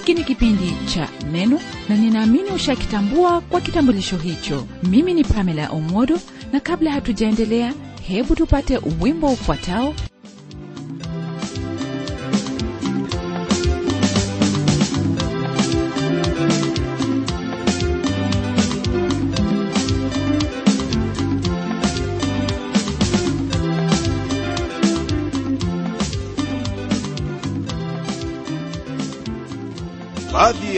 Hiki 0.00 0.14
ni 0.14 0.24
kipindi 0.24 0.72
cha 0.94 1.08
Neno 1.32 1.60
na 1.88 1.96
ninaamini 1.96 2.50
ushakitambua 2.50 3.40
kwa 3.40 3.60
kitambulisho 3.60 4.16
hicho. 4.16 4.66
Mimi 4.82 5.14
ni 5.14 5.24
Pamela 5.24 5.68
Omodo, 5.70 6.18
na 6.52 6.60
kabla 6.60 6.90
hatujaendelea, 6.92 7.74
hebu 8.02 8.34
tupate 8.36 8.80
wimbo 9.00 9.26
ufuatao. 9.32 9.94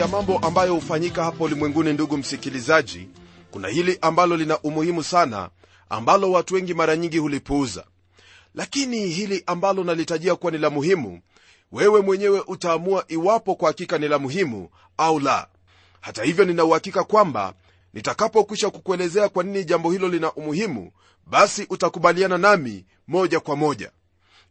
Ya 0.02 0.08
mambo 0.08 0.38
ambayo 0.38 0.74
hufanyika 0.74 1.24
hapa 1.24 1.44
ulimwenguni 1.44 1.92
ndugu 1.92 2.16
msikilizaji 2.16 3.08
kuna 3.50 3.68
hili 3.68 3.98
ambalo 4.00 4.36
lina 4.36 4.58
umuhimu 4.58 5.02
sana 5.02 5.50
ambalo 5.88 6.32
watu 6.32 6.54
wengi 6.54 6.74
mara 6.74 6.96
nyingi 6.96 7.18
hulipuuza. 7.18 7.84
Lakini 8.54 9.06
hili 9.06 9.42
ambalo 9.46 9.84
nalitajia 9.84 10.36
kuwa 10.36 10.52
ni 10.52 10.58
la 10.58 10.70
muhimu 10.70 11.20
wewe 11.72 12.00
mwenyewe 12.00 12.40
utaamua 12.46 13.04
iwapo 13.08 13.54
kwa 13.54 13.68
hakika 13.68 13.98
ni 13.98 14.08
la 14.08 14.18
muhimu 14.18 14.68
au 14.96 15.20
la. 15.20 15.46
Hata 16.00 16.22
hivyo 16.24 16.44
nina 16.44 16.64
uhakika 16.64 17.04
kwamba 17.04 17.54
nitakapokwisha 17.94 18.70
kukuelezea 18.70 19.28
kwa 19.28 19.44
nini 19.44 19.64
jambo 19.64 19.92
hilo 19.92 20.08
lina 20.08 20.32
umuhimu 20.32 20.92
basi 21.26 21.66
utakubaliana 21.70 22.38
nami 22.38 22.84
moja 23.08 23.40
kwa 23.40 23.56
moja. 23.56 23.90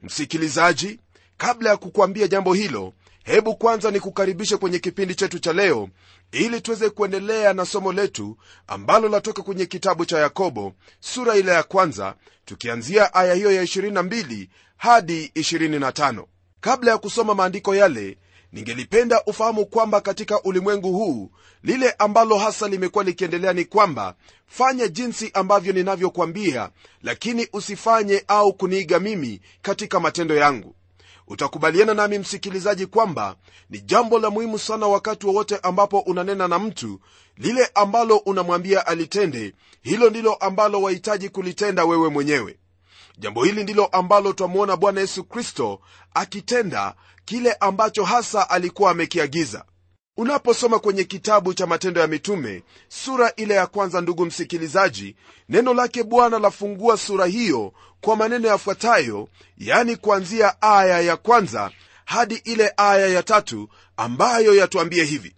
Msikilizaji 0.03 0.99
kabla 1.37 1.69
ya 1.69 1.77
kukuambia 1.77 2.27
jambo 2.27 2.53
hilo 2.53 2.93
hebu 3.23 3.55
kwanza 3.55 3.91
nikukaribishe 3.91 4.57
kwenye 4.57 4.79
kipindi 4.79 5.15
chetu 5.15 5.39
cha 5.39 5.53
leo 5.53 5.89
ili 6.31 6.61
tuweze 6.61 6.89
kuendelea 6.89 7.53
na 7.53 7.65
somo 7.65 7.93
letu 7.93 8.37
ambalo 8.67 9.09
latoka 9.09 9.41
kwenye 9.43 9.65
kitabu 9.65 10.05
cha 10.05 10.17
yakobo 10.19 10.73
sura 10.99 11.35
ile 11.35 11.51
ya 11.51 11.63
kwanza 11.63 12.15
tukianzia 12.45 13.13
aya 13.13 13.33
hiyo 13.33 13.51
ya 13.51 13.63
22 13.63 14.47
hadi 14.77 15.25
25 15.35 16.25
kabla 16.61 16.91
ya 16.91 16.97
kusoma 16.97 17.35
maandiko 17.35 17.75
yale 17.75 18.17
ningelipenda 18.51 19.23
ufahamu 19.25 19.65
kwamba 19.65 20.01
katika 20.01 20.41
ulimwengu 20.43 20.91
huu 20.91 21.31
lile 21.63 21.91
ambalo 21.91 22.37
hasa 22.37 22.67
limekuwa 22.67 23.03
likiendelea 23.03 23.53
ni 23.53 23.65
kwamba 23.65 24.15
fanya 24.47 24.87
jinsi 24.87 25.31
ambavyo 25.33 25.73
ninavyokwambia 25.73 26.69
lakini 27.01 27.47
usifanye 27.53 28.23
au 28.27 28.53
kuniiga 28.53 28.99
mimi 28.99 29.41
katika 29.61 29.99
matendo 29.99 30.35
yangu 30.35 30.75
utakubaliana 31.27 31.93
nami 31.93 32.19
msikilizaji 32.19 32.85
kwamba 32.85 33.35
ni 33.69 33.81
jambo 33.81 34.19
la 34.19 34.29
muhimu 34.29 34.59
sana 34.59 34.87
wakati 34.87 35.25
wowote 35.25 35.57
ambapo 35.63 35.99
unanena 35.99 36.47
na 36.47 36.59
mtu 36.59 36.99
lile 37.37 37.71
ambalo 37.75 38.17
unamwambia 38.17 38.87
alitende 38.87 39.53
hilo 39.81 40.09
ndilo 40.09 40.33
ambalo 40.33 40.81
wahitaji 40.81 41.29
kulitenda 41.29 41.85
wewe 41.85 42.09
mwenyewe. 42.09 42.57
Jambo 43.17 43.43
hili 43.43 43.63
ndilo 43.63 43.85
ambalo 43.85 44.33
twamwona 44.33 44.77
bwana 44.77 45.01
yesu 45.01 45.23
kristo 45.23 45.79
akitenda 46.13 46.95
kile 47.25 47.53
ambacho 47.53 48.03
hasa 48.03 48.49
alikuwa 48.49 48.91
amekiagiza 48.91 49.65
unaposoma 50.25 50.79
kwenye 50.79 51.03
kitabu 51.03 51.53
cha 51.53 51.67
matendo 51.67 52.01
ya 52.01 52.07
mitume 52.07 52.63
sura 52.87 53.33
ile 53.35 53.53
ya 53.53 53.67
kwanza 53.67 54.01
ndugu 54.01 54.25
msikilizaji 54.25 55.15
neno 55.49 55.73
lake 55.73 56.03
bwana 56.03 56.39
lafungua 56.39 56.97
sura 56.97 57.25
hiyo 57.25 57.73
kwa 58.01 58.15
maneno 58.15 58.47
yafuatayo 58.47 59.27
yani 59.57 59.95
kuanzia 59.95 60.61
aya 60.61 61.01
ya 61.01 61.17
kwanza 61.17 61.71
hadi 62.05 62.35
ile 62.35 62.73
aya 62.77 63.07
ya 63.07 63.23
tatu 63.23 63.69
ambayo 63.97 64.55
yatuambie 64.55 65.03
hivi. 65.03 65.35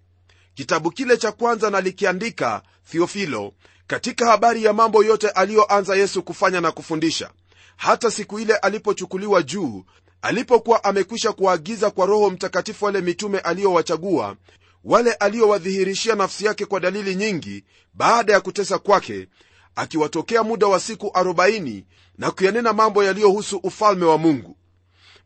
Kitabu 0.54 0.92
kile 0.92 1.18
cha 1.18 1.32
kwanza 1.32 1.70
nalikiandika 1.70 2.62
thiofilo 2.92 3.54
katika 3.88 4.26
habari 4.28 4.64
ya 4.64 4.74
mambo 4.74 5.04
yote 5.04 5.30
aliyoanza 5.30 5.96
yesu 5.96 6.24
kufanya 6.24 6.62
na 6.62 6.72
kufundisha 6.72 7.30
hata 7.76 8.12
siku 8.12 8.40
ile 8.40 8.56
alipochukuliwa 8.56 9.44
juu 9.44 9.84
alipokuwa 10.22 10.84
amekwisha 10.84 11.32
kuwaagiza 11.32 11.92
kwa 11.92 12.06
roho 12.06 12.30
mtakatifu 12.30 12.86
wale 12.86 13.02
mitume 13.02 13.40
aliyowachagua 13.40 14.36
wale 14.84 15.14
aliowadhihirishia 15.14 16.16
nafsi 16.16 16.46
yake 16.46 16.66
kwa 16.66 16.80
dalili 16.80 17.16
nyingi 17.16 17.64
baada 17.94 18.34
ya 18.34 18.42
kutesa 18.42 18.78
kwake 18.80 19.28
akiwatokea 19.76 20.44
muda 20.44 20.68
wa 20.68 20.80
siku 20.80 21.08
40 21.08 21.84
na 22.18 22.32
kuyanena 22.32 22.74
mambo 22.74 23.04
yaliyohusu 23.04 23.58
ufalme 23.58 24.06
wa 24.06 24.18
mungu. 24.18 24.58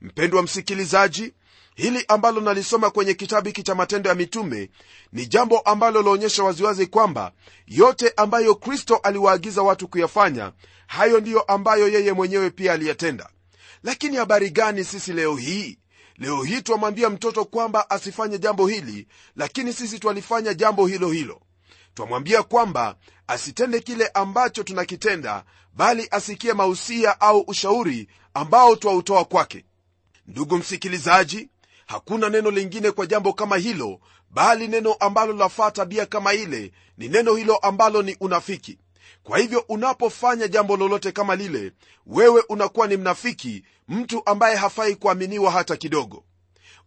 Mpendwa 0.02 0.44
msikilizaji 0.44 1.34
hili 1.76 2.06
ambalo 2.08 2.42
nalisoma 2.42 2.90
kwenye 2.90 3.14
kitabu 3.14 3.48
hiki 3.48 3.64
cha 3.64 3.76
matendo 3.76 4.10
ya 4.10 4.16
mitume 4.16 4.70
ni 5.14 5.26
jambo 5.26 5.60
ambalo 5.60 6.02
laonyesha 6.02 6.44
waziwazi 6.44 6.88
kwamba 6.88 7.32
yote 7.68 8.14
ambayo 8.18 8.56
kristo 8.56 8.96
aliwaagiza 8.96 9.62
watu 9.62 9.88
kuyafanya 9.88 10.52
hayo 10.88 11.20
ndiyo 11.20 11.42
ambayo 11.42 11.88
yeye 11.88 12.14
mwenyewe 12.14 12.50
pia 12.50 12.74
aliyatenda. 12.74 13.30
Lakini 13.84 14.18
habari 14.18 14.50
gani 14.50 14.84
sisi 14.84 15.14
leo 15.14 15.36
hii 15.36 15.78
leo 16.18 16.44
hii 16.44 16.62
twamwambia 16.62 17.10
mtoto 17.10 17.46
kwamba 17.46 17.90
asifanye 17.90 18.38
jambo 18.40 18.68
hili 18.68 19.08
lakini 19.36 19.74
sisi 19.74 20.00
twalifanya 20.00 20.54
jambo 20.54 20.88
hilo 20.88 21.12
hilo. 21.12 21.42
Twamwambia 21.94 22.44
kwamba 22.44 22.96
asitende 23.28 23.80
kile 23.80 24.08
ambacho 24.08 24.64
tunakitenda 24.64 25.44
bali 25.74 26.08
asikie 26.12 26.54
mausia 26.54 27.22
au 27.22 27.40
ushauri 27.48 28.08
ambao 28.34 28.76
twautoa 28.76 29.26
kwake. 29.26 29.66
Ndugu 30.28 30.58
msikilizaji 30.58 31.50
hakuna 31.86 32.30
neno 32.30 32.52
lingine 32.52 32.92
kwa 32.92 33.06
jambo 33.06 33.34
kama 33.34 33.58
hilo 33.58 34.00
bali 34.30 34.68
neno 34.68 34.94
ambalo 34.94 35.34
lafaa 35.34 35.72
tabia 35.72 36.06
kama 36.06 36.34
ile 36.34 36.72
ni 36.98 37.08
neno 37.08 37.36
hilo 37.36 37.58
ambalo 37.58 38.02
ni 38.02 38.18
unafiki 38.20 38.80
kwa 39.24 39.38
hivyo 39.38 39.66
unapofanya 39.70 40.48
jambo 40.48 40.78
lolote 40.78 41.12
kama 41.12 41.36
lile 41.36 41.72
wewe 42.06 42.44
unakuwa 42.50 42.88
ni 42.88 42.98
mnafiki 42.98 43.64
mtu 43.88 44.22
ambaye 44.26 44.56
hafai 44.56 44.96
kuaminiwa 44.96 45.52
hata 45.52 45.78
kidogo. 45.78 46.24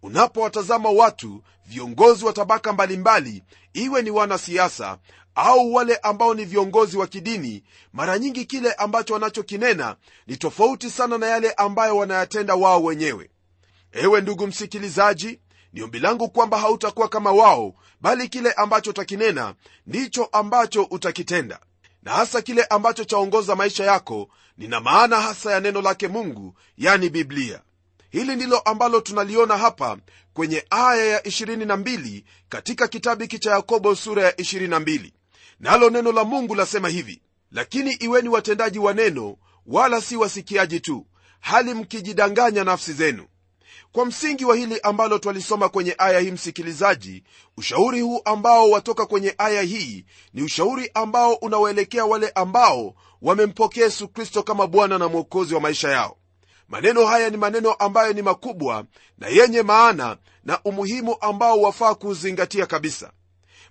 Unapowatazama 0.02 0.90
watu 0.90 1.42
viongozi 1.66 2.24
wa 2.24 2.32
tabaka 2.32 2.72
mbalimbali 2.72 3.42
iwe 3.72 4.02
ni 4.02 4.10
wanasiasa 4.10 4.98
au 5.34 5.74
wale 5.74 5.96
ambao 5.96 6.34
ni 6.34 6.44
viongozi 6.44 6.96
wa 6.98 7.06
kidini 7.06 7.62
mara 7.92 8.18
nyingi 8.18 8.44
kile 8.44 8.72
ambacho 8.72 9.14
wanachokinena 9.14 9.96
ni 10.26 10.36
tofauti 10.36 10.90
sana 10.90 11.18
na 11.18 11.26
yale 11.26 11.52
ambayo 11.52 11.96
wanayatenda 11.96 12.54
wao 12.54 12.82
wenyewe. 12.84 13.30
Ewe 13.92 14.20
ndugu 14.20 14.46
msikilizaji 14.46 15.40
ni 15.72 15.82
ombi 15.82 15.98
langu 15.98 16.28
kwamba 16.28 16.58
hautakuwa 16.58 17.08
kama 17.08 17.32
wao 17.32 17.74
bali 18.00 18.28
kile 18.28 18.52
ambacho 18.52 18.90
utakinena 18.90 19.54
ndicho 19.86 20.24
ambacho 20.24 20.82
utakitenda 20.82 21.60
na 22.02 22.12
hasa 22.12 22.42
kile 22.42 22.64
ambacho 22.64 23.04
chaongoza 23.04 23.56
maisha 23.56 23.84
yako 23.84 24.28
nina 24.58 24.80
maana 24.80 25.20
hasa 25.20 25.52
ya 25.52 25.60
neno 25.60 25.82
lake 25.82 26.08
mungu 26.08 26.54
yani 26.78 27.10
biblia. 27.10 27.60
Hili 28.10 28.36
ndilo 28.36 28.58
ambalo 28.58 29.00
tunaliona 29.00 29.58
hapa 29.58 29.98
kwenye 30.34 30.64
aya 30.70 31.04
ya 31.06 31.20
22 31.20 32.22
katika 32.48 32.88
kitabu 32.88 33.22
hiki 33.22 33.38
cha 33.38 33.50
yakobo 33.50 33.94
sura 33.94 34.22
ya 34.22 34.30
22 34.30 35.12
nalo 35.60 35.90
neno 35.90 36.12
la 36.12 36.24
mungu 36.24 36.54
lasema 36.54 36.88
hivi 36.88 37.22
lakini 37.52 37.92
iweni 37.92 38.28
watendaji 38.28 38.78
wa 38.78 38.92
neno 38.94 39.36
wala 39.66 40.00
si 40.00 40.16
wasikiaji 40.16 40.80
tu 40.80 41.06
hali 41.40 41.74
mkijidanganya 41.74 42.64
nafsi 42.64 42.92
zenu 42.92 43.26
kwa 43.92 44.06
msingi 44.06 44.44
wa 44.44 44.56
hili 44.56 44.80
ambalo 44.80 45.18
twalisoma 45.18 45.68
kwenye 45.68 45.94
aya 45.98 46.20
hii 46.20 46.30
msikilizaji 46.30 47.24
ushauri 47.56 48.00
huu 48.00 48.20
ambao 48.24 48.70
watoka 48.70 49.06
kwenye 49.06 49.34
aya 49.38 49.62
hii 49.62 50.04
ni 50.34 50.42
ushauri 50.42 50.90
ambao 50.94 51.34
unawaelekea 51.34 52.04
wale 52.04 52.28
ambao 52.34 52.94
wamempokea 53.22 53.84
yesu 53.84 54.08
kristo 54.08 54.42
kama 54.42 54.66
bwana 54.66 54.98
na 54.98 55.08
mwokozi 55.08 55.54
wa 55.54 55.60
maisha 55.60 55.88
yao. 55.88 56.16
Maneno 56.68 57.06
haya 57.06 57.30
ni 57.30 57.36
maneno 57.36 57.72
ambayo 57.72 58.12
ni 58.12 58.22
makubwa 58.22 58.84
na 59.18 59.28
yenye 59.28 59.62
maana 59.62 60.16
na 60.44 60.60
umuhimu 60.64 61.16
ambao 61.20 61.60
wafaa 61.62 61.94
kuuzingatia 61.94 62.66
kabisa. 62.66 63.12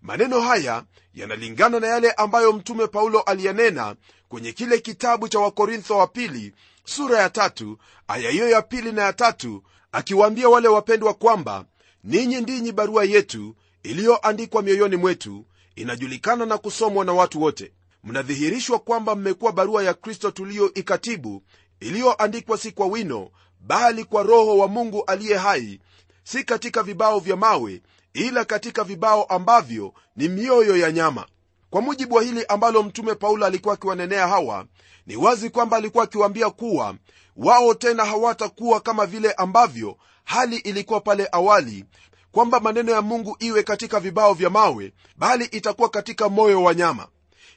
Maneno 0.01 0.41
haya 0.41 0.83
yanalingana 1.13 1.79
na 1.79 1.87
yale 1.87 2.11
ambayo 2.11 2.53
mtume 2.53 2.87
paulo 2.87 3.21
aliyanena 3.21 3.95
kwenye 4.29 4.51
kile 4.51 4.79
kitabu 4.79 5.27
cha 5.27 5.39
wakorintho 5.39 5.97
wa 5.97 6.07
pili 6.07 6.53
sura 6.85 7.19
ya 7.19 7.29
tatu 7.29 7.77
aya 8.07 8.31
hiyo 8.31 8.49
ya 8.49 8.61
pili 8.61 8.91
na 8.91 9.01
ya 9.01 9.13
tatu 9.13 9.63
akiwaambia 9.91 10.49
wale 10.49 10.67
wapendwa 10.67 11.13
kwamba 11.13 11.65
ninyi 12.03 12.41
ndinyi 12.41 12.71
barua 12.71 13.03
yetu 13.03 13.55
iliyoandikwa 13.83 14.61
mioyoni 14.61 14.95
mwetu 14.95 15.45
inajulikana 15.75 16.45
na 16.45 16.57
kusomwa 16.57 17.05
na 17.05 17.13
watu 17.13 17.41
wote. 17.41 17.73
Mnadhihirishwa 18.03 18.79
kwamba 18.79 19.15
mmekuwa 19.15 19.51
barua 19.51 19.83
ya 19.83 19.93
kristo 19.93 20.31
tuliyoikatibu 20.31 21.43
iliyoandikwa 21.79 22.57
si 22.57 22.71
kwa 22.71 22.85
wino 22.87 23.31
bali 23.59 24.03
kwa 24.03 24.23
roho 24.23 24.57
wa 24.57 24.67
mungu 24.67 25.03
aliye 25.07 25.37
hai 25.37 25.79
si 26.23 26.43
katika 26.43 26.83
vibao 26.83 27.19
vya 27.19 27.35
mawe 27.35 27.81
ila 28.13 28.45
katika 28.45 28.83
vibao 28.83 29.23
ambavyo 29.23 29.93
ni 30.15 30.27
mioyo 30.29 30.77
ya 30.77 30.91
nyama 30.91 31.25
kwa 31.69 31.81
mujibu 31.81 32.15
wa 32.15 32.23
hili 32.23 32.45
ambalo 32.45 32.83
mtume 32.83 33.15
paulo 33.15 33.45
alikuwa 33.45 33.73
akiwanenea 33.73 34.27
hawa 34.27 34.65
ni 35.07 35.15
wazi 35.15 35.49
kwamba 35.49 35.77
alikuwa 35.77 36.03
akiwaambia 36.03 36.49
kuwa 36.49 36.95
wao 37.37 37.73
tena 37.73 38.05
hawatakuwa 38.05 38.79
kama 38.79 39.05
vile 39.05 39.31
ambavyo 39.31 39.97
hali 40.23 40.57
ilikuwa 40.57 41.01
pale 41.01 41.27
awali 41.31 41.85
kwamba 42.31 42.59
maneno 42.59 42.91
ya 42.91 43.01
mungu 43.01 43.35
iwe 43.39 43.63
katika 43.63 43.99
vibao 43.99 44.33
vya 44.33 44.49
mawe 44.49 44.93
bali 45.17 45.45
itakuwa 45.45 45.89
katika 45.89 46.29
moyo 46.29 46.63
wa 46.63 46.73
nyama. 46.75 47.07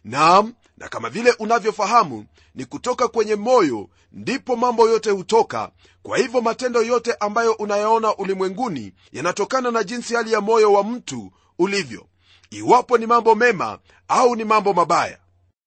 Naam 0.04 0.54
na 0.76 0.88
kama 0.88 1.10
vile 1.10 1.34
unavyofahamu 1.38 2.26
ni 2.54 2.64
kutoka 2.64 3.08
kwenye 3.08 3.34
moyo 3.34 3.88
ndipo 4.12 4.56
mambo 4.56 4.88
yote 4.88 5.10
hutoka. 5.10 5.70
Kwa 6.02 6.18
hivyo 6.18 6.40
matendo 6.40 6.82
yote 6.82 7.14
ambayo 7.20 7.52
unayaona 7.52 8.16
ulimwenguni 8.16 8.92
yanatokana 9.12 9.70
na 9.70 9.84
jinsi 9.84 10.14
hali 10.14 10.32
ya 10.32 10.40
moyo 10.40 10.72
wa 10.72 10.84
mtu 10.84 11.32
ulivyo 11.58 12.06
iwapo 12.56 12.98
ni 12.98 13.06
mambo 13.06 13.34
mema 13.34 13.78
au 14.08 14.36
ni 14.36 14.44
mambo 14.44 14.72
mabaya. 14.72 15.18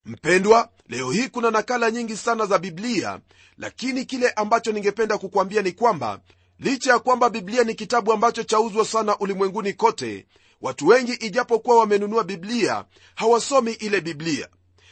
Mpendwa 0.05 0.69
leo 0.89 1.11
hii 1.11 1.27
kuna 1.29 1.51
nakala 1.51 1.91
nyingi 1.91 2.17
sana 2.17 2.45
za 2.45 2.57
biblia 2.59 3.19
lakini 3.57 4.05
kile 4.05 4.29
ambacho 4.29 4.71
ningependa 4.71 5.17
kukwambia 5.17 5.61
ni 5.61 5.71
kwamba 5.71 6.19
licha 6.59 6.91
ya 6.91 6.99
kwamba 6.99 7.29
biblia 7.29 7.63
ni 7.63 7.75
kitabu 7.75 8.13
ambacho 8.13 8.43
chauzwa 8.43 8.85
sana 8.85 9.17
ulimwenguni 9.17 9.73
kote 9.73 10.25
watu 10.61 10.87
wengi 10.87 11.13
ijapokuwa 11.13 11.77
wamenunua 11.79 12.23
biblia 12.23 12.85
hawasomi 13.15 13.71
ile 13.71 14.01
biblia. 14.01 14.47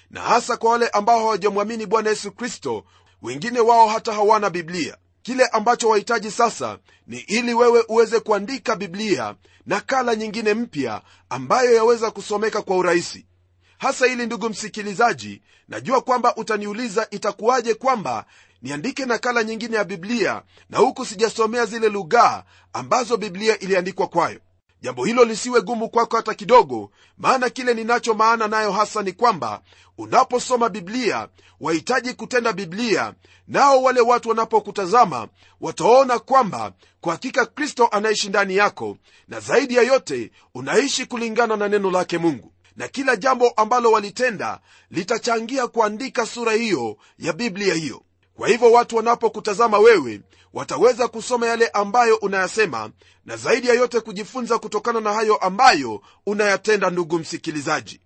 Na 0.10 0.22
hasa 0.22 0.57
kwa 0.57 0.72
wale 0.72 0.88
ambao 0.88 1.19
hawajamwamini 1.19 1.86
bwana 1.86 2.10
yesu 2.10 2.31
kristo 2.31 2.86
wengine 3.22 3.60
wao 3.60 3.88
hata 3.88 4.13
hawana 4.13 4.50
biblia 4.50 4.98
kile 5.23 5.45
ambacho 5.45 5.89
wahitaji 5.89 6.31
sasa 6.31 6.77
ni 7.07 7.17
ili 7.17 7.53
wewe 7.53 7.83
uweze 7.89 8.19
kuandika 8.19 8.75
biblia 8.75 9.35
nakala 9.65 10.15
nyingine 10.15 10.53
mpya 10.53 11.01
ambayo 11.29 11.75
yaweza 11.75 12.11
kusomeka 12.11 12.61
kwa 12.61 12.77
urahisi. 12.77 13.25
Hasa 13.77 14.07
ili 14.07 14.25
ndugu 14.25 14.49
msikilizaji 14.49 15.41
najua 15.67 16.01
kwamba 16.01 16.35
utaniuliza 16.35 17.07
itakuwaje 17.11 17.73
kwamba 17.73 18.25
niandike 18.61 19.05
nakala 19.05 19.43
nyingine 19.43 19.77
ya 19.77 19.83
biblia 19.83 20.41
na 20.69 20.77
huku 20.77 21.05
sijasomea 21.05 21.65
zile 21.65 21.89
lughaa 21.89 22.43
ambazo 22.73 23.17
biblia 23.17 23.59
iliandikwa 23.59 24.07
kwayo 24.07 24.39
jambo 24.83 25.06
hilo 25.06 25.25
lisiwe 25.25 25.62
gumu 25.62 25.89
kwako 25.89 26.15
hata 26.18 26.33
kidogo 26.33 26.91
maana 27.18 27.50
kile 27.50 27.74
ninacho 27.74 28.13
maana 28.13 28.47
nayo 28.47 28.71
hasa 28.71 29.01
ni 29.01 29.12
kwamba 29.12 29.62
unaposoma 29.97 30.69
biblia 30.69 31.27
wahitaji 31.59 32.13
kutenda 32.13 32.53
biblia 32.53 33.13
nao 33.47 33.83
wale 33.83 34.01
watu 34.01 34.30
wanapokutazama 34.30 35.27
wataona 35.62 36.19
kwamba 36.19 36.71
kwa 37.01 37.12
hakika 37.13 37.45
kristo 37.45 37.88
anaishi 37.91 38.30
ndani 38.30 38.56
yako 38.56 38.97
na 39.27 39.39
zaidi 39.39 39.75
ya 39.75 39.83
yote 39.83 40.31
unaishi 40.56 41.06
kulingana 41.06 41.56
na 41.57 41.68
neno 41.68 41.91
lake 41.91 42.18
mungu. 42.18 42.53
Na 42.75 42.88
kila 42.88 43.15
jambo 43.15 43.50
ambalo 43.50 43.91
walitenda 43.91 44.59
litachangia 44.91 45.68
kuandika 45.68 46.25
sura 46.25 46.51
hiyo 46.53 46.97
ya 47.19 47.33
biblia 47.33 47.74
hiyo 47.74 48.01
kwa 48.38 48.47
hivyo 48.47 48.71
watu 48.71 48.95
wanapokutazama 48.95 49.80
wewe 49.80 50.21
wataweza 50.53 51.07
kusoma 51.07 51.47
yale 51.47 51.68
ambayo 51.68 52.15
unayasema 52.15 52.89
na 53.25 53.38
zaidi 53.38 53.68
ya 53.68 53.74
yote 53.74 54.00
kujifunza 54.00 54.59
kutokana 54.59 55.01
na 55.01 55.13
hayo 55.13 55.35
ambayo 55.35 56.01
unayatenda 56.25 56.89
ndugu 56.89 57.19
msikilizaji. 57.19 58.01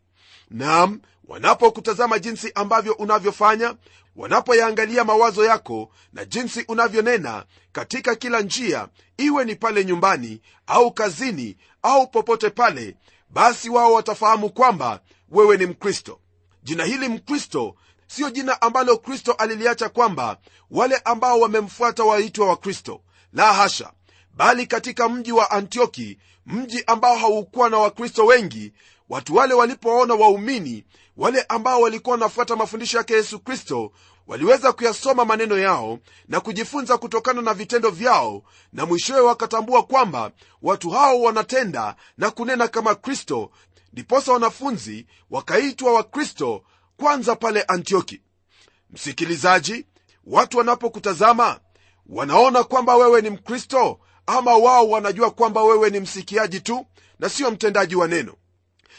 Nam 0.50 1.01
wanapokutazama 1.27 2.19
jinsi 2.19 2.51
ambavyo 2.56 2.94
unavyofanya 2.94 3.75
wanapoyaangalia 4.15 5.03
mawazo 5.03 5.45
yako 5.45 5.89
na 6.13 6.25
jinsi 6.25 6.65
unavyonena 6.68 7.45
katika 7.71 8.15
kila 8.15 8.41
njia 8.41 8.88
iwe 9.18 9.45
ni 9.45 9.56
pale 9.56 9.85
nyumbani 9.85 10.41
au 10.68 10.91
kazini 10.91 11.57
au 11.81 12.07
popote 12.07 12.50
pale 12.50 12.95
basi 13.29 13.69
wao 13.69 13.94
watafahamu 13.94 14.50
kwamba 14.50 15.00
wewe 15.29 15.57
ni 15.57 15.65
mkristo. 15.65 16.19
Jina 16.63 16.83
hili 16.85 17.09
mkristo 17.09 17.75
siyo 18.07 18.30
jina 18.30 18.62
ambalo 18.62 18.98
kristo 18.98 19.31
aliliacha 19.31 19.89
kwamba 19.89 20.38
wale 20.71 20.95
ambao 21.06 21.39
wamemfuata 21.39 22.04
waitwa 22.04 22.48
wakristo. 22.48 23.01
La 23.33 23.54
hasha. 23.54 23.92
Bali 24.33 24.68
katika 24.68 25.09
mji 25.09 25.31
wa 25.31 25.51
antioki 25.51 26.18
mji 26.45 26.83
ambao 26.88 27.15
haukuwa 27.18 27.69
na 27.69 27.77
wakristo 27.77 28.25
wengi 28.25 28.74
watu 29.09 29.36
wale 29.36 29.54
walipoona 29.54 30.13
waumini 30.13 30.86
wale 31.18 31.42
ambao 31.50 31.81
walikuwa 31.81 32.12
wanafuata 32.13 32.56
mafundisho 32.56 32.98
yake 32.98 33.13
yesu 33.13 33.39
kristo 33.39 33.92
waliweza 34.27 34.71
kuyasoma 34.74 35.25
maneno 35.25 35.57
yao 35.57 36.00
na 36.27 36.39
kujifunza 36.39 36.98
kutokana 36.98 37.42
na 37.42 37.53
vitendo 37.53 37.89
vyao 37.89 38.44
na 38.74 38.86
mwishowe 38.86 39.19
wakatambua 39.21 39.83
kwamba 39.83 40.31
watu 40.62 40.89
hao 40.89 41.21
wanatenda 41.21 41.95
na 42.18 42.31
kunena 42.31 42.68
kama 42.68 42.95
kristo 42.95 43.51
ndiposa 43.94 44.31
wanafunzi 44.33 45.07
wakaitwa 45.30 45.94
wakristo 45.94 46.63
kwanza 46.97 47.35
pale 47.35 47.61
antioki. 47.61 48.21
Msikilizaji 48.89 49.85
watu 50.25 50.57
wanapokutazama 50.57 51.59
wanaona 52.05 52.63
kwamba 52.63 52.95
wewe 52.95 53.21
ni 53.21 53.29
mkristo 53.29 53.99
ama 54.25 54.55
wao 54.57 54.89
wanajua 54.89 55.31
kwamba 55.31 55.63
wewe 55.63 55.89
ni 55.89 55.99
msikiaji 55.99 56.59
tu 56.59 56.85
na 57.19 57.29
sio 57.29 57.51
mtendaji 57.51 57.95
wa 57.95 58.07
neno. 58.07 58.33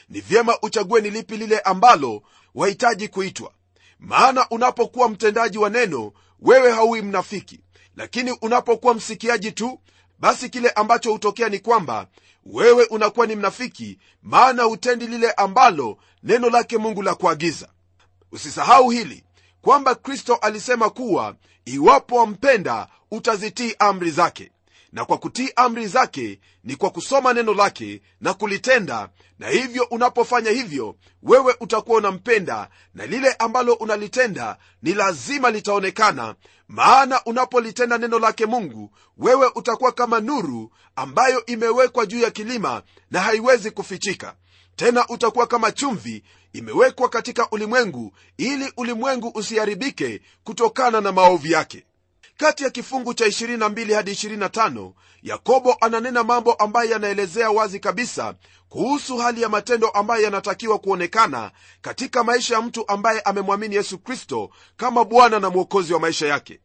Ni 0.09 0.21
vyema 0.21 0.59
uchague 0.63 1.01
ni 1.01 1.11
lipi 1.11 1.37
lile 1.37 1.59
ambalo 1.61 2.23
wahitaji 2.55 3.09
kuitwa. 3.09 3.53
Maana 3.99 4.49
unapokuwa 4.51 5.09
mtendaji 5.09 5.59
wa 5.59 5.71
neno 5.71 6.13
wewe 6.41 6.73
hauwi 6.73 7.03
mnafiki. 7.03 7.61
Lakini 7.97 8.31
unapokuwa 8.43 8.95
msikiaji 8.95 9.53
tu 9.53 9.81
basi 10.19 10.49
kile 10.49 10.71
ambacho 10.71 11.13
hutokea 11.13 11.49
ni 11.49 11.59
kwamba 11.59 12.07
wewe 12.47 12.85
unakuwa 12.85 13.27
ni 13.27 13.37
mnafiki 13.37 13.99
maana 14.23 14.63
hutendi 14.63 15.07
lile 15.07 15.31
ambalo 15.33 15.99
neno 16.23 16.51
lake 16.51 16.79
mungu 16.79 17.03
la 17.03 17.15
kuagiza 17.15 17.69
usisahau 18.33 18.91
hili 18.91 19.25
kwamba 19.63 19.95
kristo 19.95 20.35
alisema 20.35 20.91
kuwa 20.91 21.35
iwapo 21.65 22.17
wampenda 22.17 22.89
utazitii 23.11 23.75
amri 23.79 24.11
zake. 24.11 24.51
Na 24.93 25.05
kwa 25.05 25.19
kutii 25.19 25.51
amri 25.57 25.87
zake 25.87 26.41
ni 26.65 26.77
kwa 26.77 26.91
kusoma 26.91 27.33
neno 27.33 27.55
lake 27.55 28.03
na 28.21 28.35
kulitenda. 28.35 29.09
Na 29.39 29.49
hivyo 29.49 29.85
unapofanya 29.91 30.51
hivyo 30.51 30.97
wewe 31.23 31.57
utakuwa 31.61 31.99
unampenda 31.99 32.69
na 32.95 33.07
lile 33.07 33.33
ambalo 33.33 33.73
unalitenda 33.73 34.57
ni 34.83 34.95
lazima 34.95 35.51
litaonekana. 35.51 36.35
Maana 36.69 37.25
unapolitenda 37.25 37.99
neno 37.99 38.19
lake 38.19 38.47
mungu 38.47 38.91
wewe 39.19 39.51
utakuwa 39.55 39.93
kama 39.93 40.21
nuru 40.21 40.71
ambayo 40.97 41.47
imewekwa 41.47 42.07
juu 42.07 42.21
ya 42.21 42.31
kilima 42.31 42.83
na 43.11 43.21
haiwezi 43.21 43.71
kufichika 43.71 44.35
tena 44.79 45.07
utakuwa 45.09 45.47
kama 45.47 45.73
chumvi 45.73 46.23
imewekwa 46.53 47.09
katika 47.09 47.51
ulimwengu 47.51 48.13
ili 48.37 48.73
ulimwengu 48.77 49.29
usiharibike 49.35 50.21
kutokana 50.45 51.01
na 51.01 51.13
maovu 51.13 51.47
yake. 51.47 51.85
Kati 52.37 52.65
ya 52.65 52.71
kifungu 52.71 53.15
cha 53.15 53.25
22 53.27 53.95
hadi 53.95 54.11
25 54.13 54.93
yakobo 55.23 55.77
ananena 55.81 56.25
mambo 56.25 56.53
ambayo 56.53 56.91
yanaelezea 56.91 57.51
wazi 57.51 57.81
kabisa 57.81 58.35
kuhusu 58.69 59.17
hali 59.19 59.43
ya 59.43 59.49
matendo 59.49 59.89
ambayo 59.89 60.23
yanatakiwa 60.25 60.79
kuonekana 60.79 61.51
katika 61.81 62.25
maisha 62.25 62.55
ya 62.55 62.63
mtu 62.63 62.89
ambaye 62.89 63.21
amemwamini 63.21 63.75
yesu 63.75 63.99
kristo 63.99 64.51
kama 64.77 65.05
bwana 65.05 65.41
na 65.41 65.51
mwokozi 65.51 65.93
wa 65.95 66.01
maisha 66.01 66.27
yake. 66.27 66.61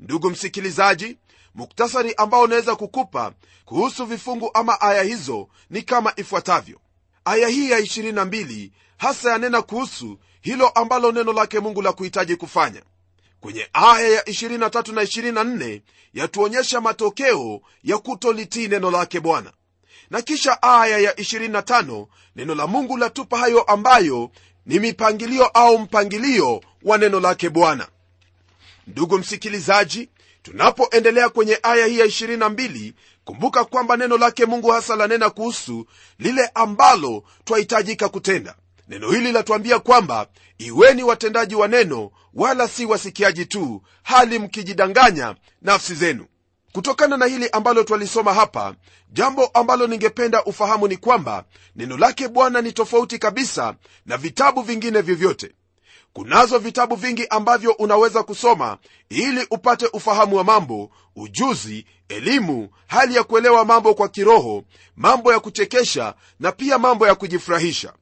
Ndugu 0.00 0.30
msikilizaji 0.30 1.18
muktasari 1.54 2.14
ambao 2.14 2.42
unaweza 2.42 2.76
kukupa 2.76 3.32
kuhusu 3.64 4.06
vifungu 4.06 4.50
ama 4.54 4.80
aya 4.80 5.02
hizo 5.02 5.48
ni 5.70 5.82
kama 5.82 6.12
ifuatavyo 6.16 6.80
aya 7.24 7.48
hii 7.48 7.70
ya 7.70 7.80
22 7.80 8.70
hasa 8.96 9.30
yanena 9.32 9.62
kuhusu 9.62 10.18
hilo 10.40 10.68
ambalo 10.68 11.12
neno 11.12 11.32
lake 11.32 11.60
mungu 11.60 11.82
la 11.82 11.92
kuhitaji 11.92 12.36
kufanya. 12.36 12.82
Kwenye 13.40 13.68
aya 13.72 14.08
ya 14.08 14.22
23 14.22 14.58
na 14.94 15.02
24 15.42 15.80
yatuonyesha 16.14 16.80
matokeo 16.80 17.60
ya 17.84 17.98
kutolitii 17.98 18.68
neno 18.68 18.90
lake 18.90 19.20
bwana. 19.20 19.52
Na 20.10 20.22
kisha 20.22 20.62
aya 20.62 20.98
ya 20.98 21.12
25 21.12 22.06
neno 22.36 22.54
la 22.54 22.66
mungu 22.66 22.96
latupa 22.96 23.38
hayo 23.38 23.62
ambayo 23.62 24.30
ni 24.66 24.78
mipangilio 24.78 25.46
au 25.46 25.78
mpangilio 25.78 26.60
wa 26.82 26.98
neno 26.98 27.20
lake 27.20 27.50
bwana. 27.50 27.88
Ndugu 28.86 29.18
msikilizaji 29.18 30.08
tunapoendelea 30.42 31.28
kwenye 31.28 31.58
aya 31.62 31.86
hii 31.86 31.98
ya 31.98 32.06
22 32.06 32.92
kumbuka 33.24 33.64
kwamba 33.64 33.96
neno 33.96 34.16
lake 34.18 34.46
mungu 34.46 34.68
hasa 34.70 34.96
lanena 34.96 35.30
kuhusu 35.30 35.86
lile 36.18 36.50
ambalo 36.54 37.24
twahitajika 37.44 38.08
kutenda. 38.08 38.54
Neno 38.88 39.10
hili 39.10 39.32
latuambia 39.32 39.78
kwamba 39.78 40.26
iweni 40.58 41.02
watendaji 41.02 41.54
wa 41.54 41.68
neno 41.68 42.10
wala 42.34 42.68
si 42.68 42.86
wasikiaji 42.86 43.46
tu 43.46 43.82
hali 44.02 44.38
mkijidanganya 44.38 45.34
nafsi 45.62 45.94
zenu. 45.94 46.26
Kutokana 46.72 47.16
na 47.16 47.26
hili 47.26 47.48
ambalo 47.50 47.82
twalisoma 47.82 48.34
hapa 48.34 48.74
jambo 49.10 49.46
ambalo 49.46 49.86
ningependa 49.86 50.44
ufahamu 50.44 50.88
ni 50.88 50.96
kwamba 50.96 51.44
neno 51.76 51.96
lake 51.96 52.28
bwana 52.28 52.60
ni 52.60 52.72
tofauti 52.72 53.18
kabisa 53.18 53.74
na 54.06 54.16
vitabu 54.16 54.62
vingine 54.62 55.00
vyovyote. 55.00 55.52
Kunazo 56.12 56.58
vitabu 56.58 56.94
vingi 56.96 57.26
ambavyo 57.26 57.72
unaweza 57.72 58.22
kusoma 58.22 58.78
ili 59.08 59.46
upate 59.50 59.86
ufahamu 59.92 60.36
wa 60.36 60.44
mambo 60.44 60.90
ujuzi 61.16 61.86
elimu 62.08 62.68
hali 62.86 63.14
ya 63.14 63.24
kuelewa 63.24 63.64
mambo 63.64 63.94
kwa 63.94 64.08
kiroho 64.08 64.64
mambo 64.96 65.32
ya 65.32 65.40
kuchekesha 65.40 66.14
na 66.40 66.52
pia 66.52 66.78
mambo 66.78 67.06
ya 67.06 67.14
kujifurahisha. 67.14 67.92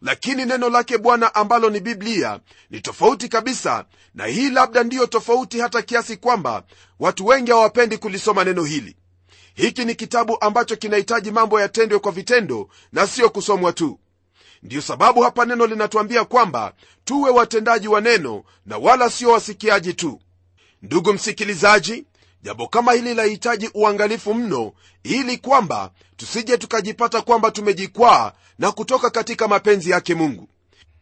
Lakini 0.00 0.44
neno 0.44 0.68
lake 0.70 0.98
bwana 0.98 1.34
ambalo 1.34 1.70
ni 1.70 1.80
biblia 1.80 2.40
ni 2.70 2.80
tofauti 2.80 3.28
kabisa 3.28 3.84
na 4.14 4.26
hii 4.26 4.50
labda 4.50 4.82
ndiyo 4.84 5.06
tofauti 5.06 5.60
hata 5.60 5.82
kiasi 5.82 6.16
kwamba 6.16 6.62
watu 7.00 7.26
wengi 7.26 7.50
hawapendi 7.50 7.98
kulisoma 7.98 8.44
neno 8.44 8.64
hili. 8.64 8.96
Hiki 9.54 9.84
ni 9.84 9.94
kitabu 9.94 10.36
ambacho 10.40 10.76
kinahitaji 10.76 11.30
mambo 11.30 11.60
yatendwe 11.60 11.98
kwa 11.98 12.12
vitendo 12.12 12.68
na 12.92 13.06
siyo 13.06 13.30
kusomwa 13.30 13.72
tu. 13.72 13.98
Ndiyo 14.62 14.82
sababu 14.82 15.20
hapa 15.22 15.44
neno 15.44 15.66
linatuambia 15.66 16.24
kwamba 16.24 16.72
tuwe 17.04 17.30
watendaji 17.30 17.88
wa 17.88 18.00
neno 18.00 18.44
na 18.66 18.78
wala 18.78 19.10
sio 19.10 19.30
wasikiaji 19.30 19.94
tu. 19.94 20.20
Ndugu 20.82 21.12
msikilizaji 21.12 22.04
jambo 22.42 22.68
kama 22.68 22.92
hili 22.92 23.14
lahitaji 23.14 23.70
uangalifu 23.74 24.34
mno 24.34 24.72
ili 25.02 25.36
kwamba 25.38 25.90
tusije 26.16 26.58
tukajipata 26.58 27.20
kwamba 27.22 27.50
tumejikwaa 27.50 28.32
na 28.58 28.72
kutoka 28.72 29.10
katika 29.10 29.48
mapenzi 29.48 29.90
yake 29.90 30.14
mungu. 30.14 30.48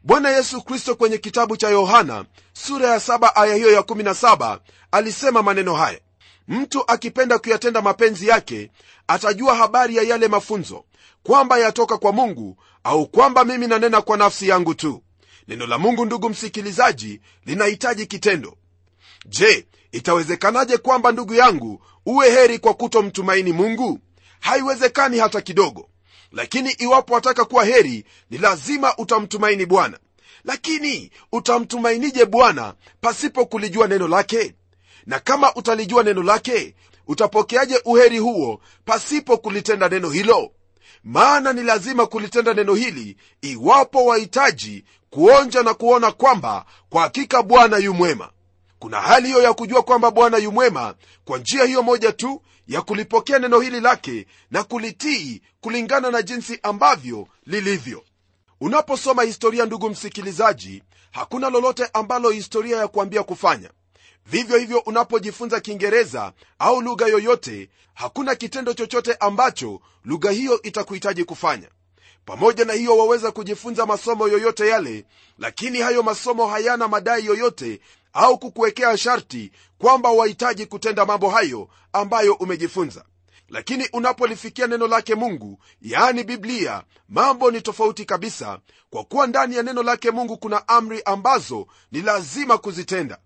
Bwana 0.02 0.30
yesu 0.30 0.62
kristo 0.62 0.94
kwenye 0.94 1.18
kitabu 1.18 1.56
cha 1.56 1.68
yohana 1.68 2.24
sura 2.52 2.88
ya 2.88 2.96
7 2.98 3.32
aya 3.34 3.54
hiyo 3.54 3.72
ya 3.72 3.80
17 3.80 4.58
alisema 4.92 5.42
maneno 5.42 5.74
haya. 5.74 6.00
Mtu 6.48 6.84
akipenda 6.90 7.38
kuyatenda 7.38 7.82
mapenzi 7.82 8.28
yake 8.28 8.70
atajua 9.08 9.54
habari 9.54 9.96
ya 9.96 10.02
yale 10.02 10.28
mafunzo 10.28 10.84
kwamba 11.22 11.58
yatoka 11.58 11.98
kwa 11.98 12.12
mungu 12.12 12.56
au 12.84 13.06
kwamba 13.06 13.44
mimi 13.44 13.66
nanena 13.66 14.00
kwa 14.02 14.16
nafsi 14.16 14.48
yangu 14.48 14.74
tu. 14.74 15.02
Neno 15.48 15.66
la 15.66 15.78
mungu 15.78 16.04
ndugu 16.04 16.28
msikilizaji 16.28 17.20
linahitaji 17.46 18.06
kitendo. 18.06 18.56
Je 19.26 19.66
itawezekanaje 19.92 20.76
kwamba 20.76 21.12
ndugu 21.12 21.34
yangu 21.34 21.82
uwe 22.06 22.30
heri 22.30 22.58
kwa 22.58 22.74
kutomtumaini 22.74 23.52
mungu? 23.52 23.98
Haiwezekani 24.40 25.18
hata 25.18 25.40
kidogo. 25.40 25.88
Lakini 26.32 26.70
iwapo 26.70 27.14
wataka 27.14 27.44
kuwa 27.44 27.64
heri 27.64 28.04
ni 28.30 28.38
lazima 28.38 28.96
utamtumaini 28.96 29.66
bwana. 29.66 29.98
Lakini 30.44 31.10
utamtumainije 31.32 32.24
bwana 32.26 32.74
pasipo 33.00 33.46
kulijua 33.46 33.86
neno 33.88 34.08
lake? 34.08 34.54
Na 35.06 35.18
kama 35.18 35.54
utalijua 35.54 36.02
neno 36.02 36.22
lake 36.22 36.74
utapokeaje 37.06 37.80
uheri 37.84 38.18
huo 38.18 38.60
pasipo 38.84 39.36
kulitenda 39.38 39.88
neno 39.88 40.10
hilo? 40.10 40.50
Maana 41.04 41.52
ni 41.52 41.62
lazima 41.62 42.06
kulitenda 42.06 42.54
neno 42.54 42.74
hili 42.74 43.16
iwapo 43.42 44.04
wahitaji 44.04 44.84
kuonja 45.10 45.62
na 45.62 45.74
kuona 45.74 46.12
kwamba 46.12 46.64
kwa 46.90 47.02
hakika 47.02 47.42
bwana 47.42 47.76
yu 47.78 47.94
mwema 47.94 48.30
kuna 48.80 49.00
hali 49.00 49.26
hiyo 49.28 49.42
ya 49.42 49.52
kujua 49.52 49.82
kwamba 49.82 50.10
bwana 50.10 50.36
yumwema 50.38 50.94
kwa 51.24 51.38
njia 51.38 51.64
hiyo 51.64 51.82
moja 51.82 52.12
tu 52.12 52.42
ya 52.68 52.82
kulipokea 52.82 53.38
neno 53.38 53.60
hili 53.60 53.80
lake 53.80 54.26
na 54.50 54.64
kulitii 54.64 55.42
kulingana 55.60 56.10
na 56.10 56.22
jinsi 56.22 56.58
ambavyo 56.62 57.28
lilivyo. 57.46 58.04
Unaposoma 58.60 59.22
historia 59.22 59.66
ndugu 59.66 59.90
msikilizaji 59.90 60.82
hakuna 61.10 61.50
lolote 61.50 61.88
ambalo 61.92 62.30
historia 62.30 62.76
ya 62.76 62.88
kuambia 62.88 63.22
kufanya. 63.22 63.70
Vivyo 64.26 64.58
hivyo 64.58 64.78
unapojifunza 64.78 65.60
kiingereza 65.60 66.32
au 66.58 66.80
lugha 66.80 67.06
yoyote 67.06 67.68
hakuna 67.94 68.34
kitendo 68.34 68.74
chochote 68.74 69.14
ambacho 69.14 69.80
lugha 70.04 70.30
hiyo 70.30 70.62
itakuhitaji 70.62 71.24
kufanya. 71.24 71.68
Pamoja 72.24 72.64
na 72.64 72.72
hiyo 72.72 72.96
waweza 72.98 73.30
kujifunza 73.32 73.86
masomo 73.86 74.28
yoyote 74.28 74.68
yale 74.68 75.04
lakini 75.38 75.78
hayo 75.78 76.02
masomo 76.02 76.46
hayana 76.46 76.88
madai 76.88 77.26
yoyote 77.26 77.80
au 78.12 78.38
kukuwekea 78.38 78.96
sharti 78.96 79.52
kwamba 79.78 80.10
wahitaji 80.10 80.66
kutenda 80.66 81.06
mambo 81.06 81.30
hayo 81.30 81.68
ambayo 81.92 82.34
umejifunza. 82.34 83.04
Lakini 83.48 83.88
unapolifikia 83.92 84.66
neno 84.66 84.86
lake 84.86 85.14
mungu 85.14 85.58
yaani 85.82 86.24
biblia 86.24 86.82
mambo 87.08 87.50
ni 87.50 87.60
tofauti 87.60 88.04
kabisa 88.04 88.58
kwa 88.90 89.04
kuwa 89.04 89.26
ndani 89.26 89.56
ya 89.56 89.62
neno 89.62 89.82
lake 89.82 90.10
mungu 90.10 90.36
kuna 90.38 90.68
amri 90.68 91.02
ambazo 91.04 91.66
ni 91.92 92.02
lazima 92.02 92.58
kuzitenda. 92.58 93.18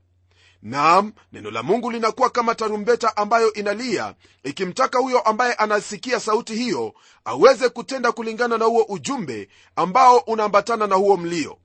Naam 0.62 1.12
neno 1.32 1.50
la 1.50 1.62
mungu 1.62 1.90
linakuwa 1.90 2.30
kama 2.30 2.54
tarumbeta 2.54 3.16
ambayo 3.16 3.52
inalia 3.52 4.14
ikimtaka 4.44 4.98
huyo 4.98 5.20
ambaye 5.20 5.54
anasikia 5.54 6.20
sauti 6.20 6.54
hiyo 6.54 6.94
aweze 7.24 7.68
kutenda 7.68 8.12
kulingana 8.12 8.58
na 8.58 8.64
huo 8.64 8.82
ujumbe 8.88 9.48
ambao 9.76 10.18
unaambatana 10.18 10.86
na 10.86 10.94
huo 10.94 11.16
mlio 11.16 11.58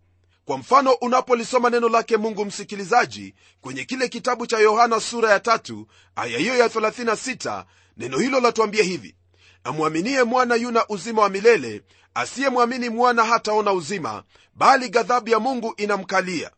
kwa 0.49 0.57
mfano 0.57 0.91
unapolisoma 0.93 1.69
neno 1.69 1.89
lake 1.89 2.17
mungu 2.17 2.45
msikilizaji 2.45 3.35
kwenye 3.61 3.83
kile 3.85 4.07
kitabu 4.07 4.47
cha 4.47 4.59
yohana 4.59 4.99
sura 4.99 5.29
ya 5.31 5.39
tatu 5.39 5.87
aya 6.15 6.37
hiyo 6.37 6.57
ya 6.57 6.67
36 6.67 7.65
neno 7.97 8.17
hilo 8.19 8.39
latuambia 8.39 8.83
hivi 8.83 9.15
amwaminie 9.63 10.23
mwana 10.23 10.55
yuna 10.55 10.87
uzima 10.87 11.21
wa 11.21 11.29
milele 11.29 11.81
asiyemwamini 12.13 12.89
mwana 12.89 13.23
hataona 13.23 13.73
uzima 13.73 14.23
bali 14.55 14.89
ghadhabu 14.89 15.29
ya 15.29 15.39
mungu 15.39 15.73
inamkalia. 15.77 16.51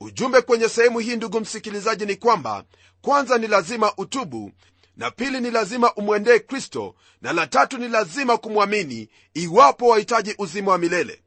Ujumbe 0.00 0.40
kwenye 0.40 0.68
sehemu 0.68 0.98
hii 0.98 1.16
ndugu 1.16 1.40
msikilizaji 1.40 2.06
ni 2.06 2.16
kwamba 2.16 2.64
kwanza 3.02 3.38
ni 3.38 3.46
lazima 3.46 3.92
utubu 3.96 4.52
na 4.96 5.10
pili 5.10 5.40
ni 5.40 5.50
lazima 5.50 5.94
umwendee 5.94 6.38
kristo 6.38 6.94
na 7.22 7.32
la 7.32 7.46
tatu 7.46 7.78
ni 7.78 7.88
lazima 7.88 8.36
kumwamini 8.36 9.08
iwapo 9.34 9.88
wahitaji 9.88 10.34
uzima 10.38 10.72
wa 10.72 10.78
milele 10.78 11.22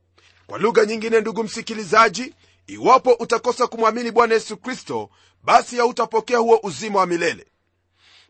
kwa 0.52 0.60
lugha 0.60 0.86
nyingine 0.86 1.22
ndugu 1.22 1.44
msikilizaji 1.44 2.34
iwapo 2.68 3.14
utakosa 3.20 3.68
kumwamini 3.68 4.12
bwana 4.12 4.34
yesu 4.34 4.58
kristo 4.58 5.10
basi 5.44 5.78
hautapokea 5.78 6.38
huo 6.38 6.60
uzima 6.64 7.00
wa 7.00 7.06
milele. 7.06 7.46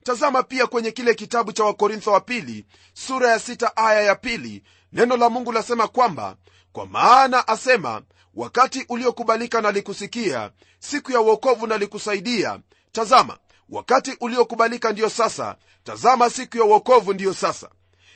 Tazama 0.03 0.43
pia 0.43 0.67
kwenye 0.67 0.91
kile 0.91 1.13
kitabu 1.13 1.51
cha 1.51 1.63
wakorintho 1.63 2.11
wa 2.11 2.19
pili 2.21 2.65
sura 2.93 3.29
ya 3.29 3.39
sita 3.39 3.77
aya 3.77 4.01
ya 4.01 4.15
pili 4.15 4.63
neno 4.93 5.17
la 5.17 5.29
mungu 5.29 5.51
lasema 5.51 5.87
kwamba 5.87 6.35
kwa 6.71 6.85
maana 6.85 7.47
asema 7.47 8.01
wakati 8.33 8.85
uliokubalika 8.89 9.61
nalikusikia 9.61 10.51
siku 10.79 11.11
ya 11.11 11.21
uokovu 11.21 11.67
nalikusaidia 11.67 12.59
tazama 12.91 13.37
wakati 13.69 14.17
uliokubalika 14.19 14.91
ndiyo 14.91 15.09
sasa. 15.09 15.55
Tazama 15.83 16.29
siku 16.29 16.57
ya 16.57 16.63
uokovu 16.63 17.13
ndiyo 17.13 17.33
sasa 17.33 17.69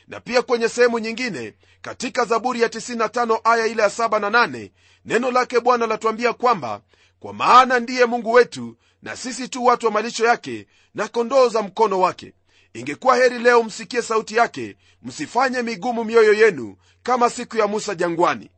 na 0.08 0.20
pia 0.20 0.42
kwenye 0.42 0.70
sehemu 0.70 1.00
nyingine 1.00 1.54
katika 1.82 2.26
zaburi 2.26 2.62
ya 2.62 2.68
95 2.68 3.40
aya 3.44 3.68
ile 3.68 3.82
ya 3.82 3.90
7 3.90 4.20
na 4.20 4.30
8 4.46 4.72
neno 5.06 5.32
lake 5.32 5.60
bwana 5.60 5.88
latuambia 5.88 6.34
kwamba 6.34 6.82
kwa 7.20 7.34
maana 7.34 7.80
ndiye 7.80 8.06
mungu 8.06 8.32
wetu 8.32 8.78
na 9.02 9.16
sisi 9.16 9.48
tu 9.48 9.66
watu 9.66 9.86
wa 9.86 9.92
malisho 9.92 10.26
yake 10.26 10.68
na 10.96 11.08
kondoo 11.08 11.50
za 11.50 11.62
mkono 11.62 12.00
wake. 12.00 12.34
Ingekuwa 12.74 13.16
heri 13.16 13.40
leo 13.40 13.64
msikie 13.64 14.02
sauti 14.02 14.36
yake 14.36 14.78
msifanye 15.04 15.62
migumu 15.62 16.04
mioyo 16.04 16.34
yenu 16.34 16.76
kama 17.04 17.30
siku 17.30 17.58
ya 17.58 17.68
musa 17.68 17.96
jangwani. 17.96 18.50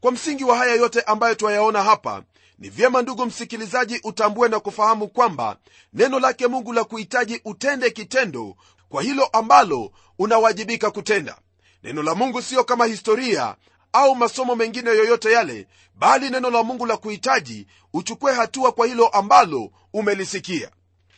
Kwa 0.00 0.12
msingi 0.12 0.44
wa 0.44 0.56
haya 0.56 0.74
yote 0.74 1.00
ambayo 1.00 1.34
twayaona 1.34 1.82
hapa 1.82 2.22
ni 2.58 2.68
vyema 2.70 3.02
ndugu 3.02 3.26
msikilizaji 3.26 4.00
utambue 4.04 4.48
na 4.48 4.60
kufahamu 4.60 5.08
kwamba 5.08 5.56
neno 5.92 6.20
lake 6.20 6.46
mungu 6.46 6.72
la 6.72 6.84
kuhitaji 6.84 7.40
utende 7.44 7.90
kitendo 7.90 8.56
kwa 8.88 9.02
hilo 9.02 9.24
ambalo 9.26 9.92
unawajibika 10.18 10.90
kutenda. 10.90 11.38
Neno 11.82 12.02
la 12.02 12.14
mungu 12.14 12.42
siyo 12.42 12.64
kama 12.64 12.86
historia 12.86 13.56
au 13.92 14.14
masomo 14.16 14.56
mengine 14.56 14.90
yoyote 14.90 15.32
yale 15.32 15.66
bali 15.94 16.30
neno 16.30 16.50
la 16.50 16.62
mungu 16.62 16.86
la 16.86 16.96
kuhitaji 16.96 17.66
uchukue 17.92 18.32
hatua 18.32 18.72
kwa 18.72 18.86
hilo 18.86 19.08
ambalo 19.08 19.70
umelisikia. 19.92 20.70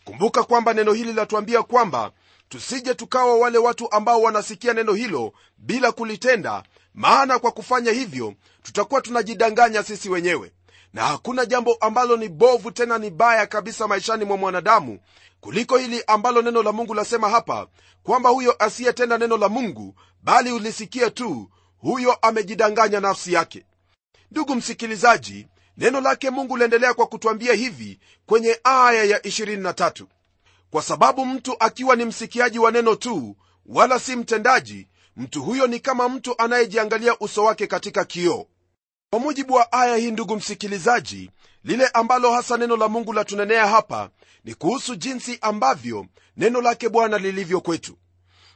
Kumbuka 0.04 0.42
kwamba 0.42 0.74
neno 0.74 0.92
hili 0.92 1.12
latuambia 1.12 1.62
kwamba 1.62 2.12
tusije 2.48 2.94
tukawa 2.94 3.38
wale 3.38 3.58
watu 3.58 3.92
ambao 3.92 4.22
wanasikia 4.22 4.74
neno 4.74 4.92
hilo 4.92 5.32
bila 5.58 5.92
kulitenda 5.92 6.62
maana 6.94 7.38
kwa 7.38 7.50
kufanya 7.52 7.92
hivyo 7.92 8.34
tutakuwa 8.62 9.00
tunajidanganya 9.00 9.82
sisi 9.82 10.08
wenyewe 10.10 10.52
na 10.92 11.02
hakuna 11.06 11.46
jambo 11.46 11.74
ambalo 11.74 12.16
ni 12.16 12.28
bovu 12.28 12.70
tena 12.70 12.98
ni 12.98 13.10
baya 13.10 13.46
kabisa 13.46 13.88
maishani 13.88 14.24
mwa 14.24 14.36
mwanadamu 14.36 14.98
kuliko 15.40 15.76
hili 15.78 16.02
ambalo 16.06 16.42
neno 16.42 16.62
la 16.62 16.72
mungu 16.72 16.94
lasema 16.94 17.28
hapa 17.30 17.66
kwamba 18.02 18.30
huyo 18.30 18.56
asiyetenda 18.64 19.18
neno 19.18 19.36
la 19.36 19.48
mungu 19.48 19.94
bali 20.22 20.52
ulisikie 20.52 21.10
tu 21.10 21.50
huyo 21.78 22.12
amejidanganya 22.12 23.00
nafsi 23.00 23.32
yake. 23.32 23.64
Ndugu 24.30 24.54
msikilizaji 24.54 25.46
neno 25.76 26.00
lake 26.00 26.30
mungu 26.30 26.56
liendelea 26.56 26.94
kwa 26.94 27.06
kutwambia 27.06 27.52
hivi 27.54 27.98
kwenye 28.26 28.60
aya 28.64 29.04
ya 29.04 29.18
23 29.18 30.04
kwa 30.70 30.82
sababu 30.82 31.24
mtu 31.26 31.56
akiwa 31.60 31.96
ni 31.96 32.04
msikiaji 32.04 32.58
wa 32.58 32.70
neno 32.70 32.94
tu 32.94 33.36
wala 33.66 33.98
si 33.98 34.16
mtendaji 34.16 34.88
mtu 35.16 35.42
huyo 35.42 35.66
ni 35.66 35.80
kama 35.80 36.08
mtu 36.08 36.34
anayejiangalia 36.38 37.18
uso 37.18 37.44
wake 37.44 37.66
katika 37.66 38.04
kioo 38.04 38.46
kwa 39.10 39.18
mujibu 39.20 39.54
wa 39.54 39.72
aya 39.72 39.96
hii 39.96 40.10
ndugu 40.10 40.36
msikilizaji 40.36 41.30
lile 41.64 41.86
ambalo 41.86 42.32
hasa 42.32 42.56
neno 42.56 42.76
la 42.76 42.88
mungu 42.88 43.12
latunenea 43.12 43.66
hapa 43.66 44.10
ni 44.44 44.54
kuhusu 44.54 44.96
jinsi 44.96 45.38
ambavyo 45.40 46.06
neno 46.36 46.60
lake 46.60 46.88
bwana 46.88 47.18
lilivyo 47.18 47.60
kwetu. 47.60 47.98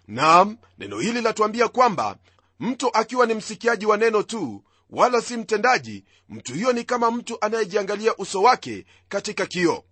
Nam 0.09 0.56
neno 0.78 0.99
hili 0.99 1.21
latuambia 1.21 1.68
kwamba 1.68 2.16
mtu 2.61 2.97
akiwa 2.97 3.26
ni 3.26 3.35
msikiaji 3.35 3.87
wa 3.87 3.97
neno 3.97 4.23
tu 4.23 4.64
wala 4.90 5.21
si 5.23 5.37
mtendaji 5.37 6.04
mtu 6.28 6.52
huyo 6.52 6.73
ni 6.73 6.85
kama 6.85 7.11
mtu 7.11 7.38
anayejiangalia 7.40 8.16
uso 8.16 8.42
wake 8.42 8.85
katika 9.09 9.47
kioo. 9.47 9.85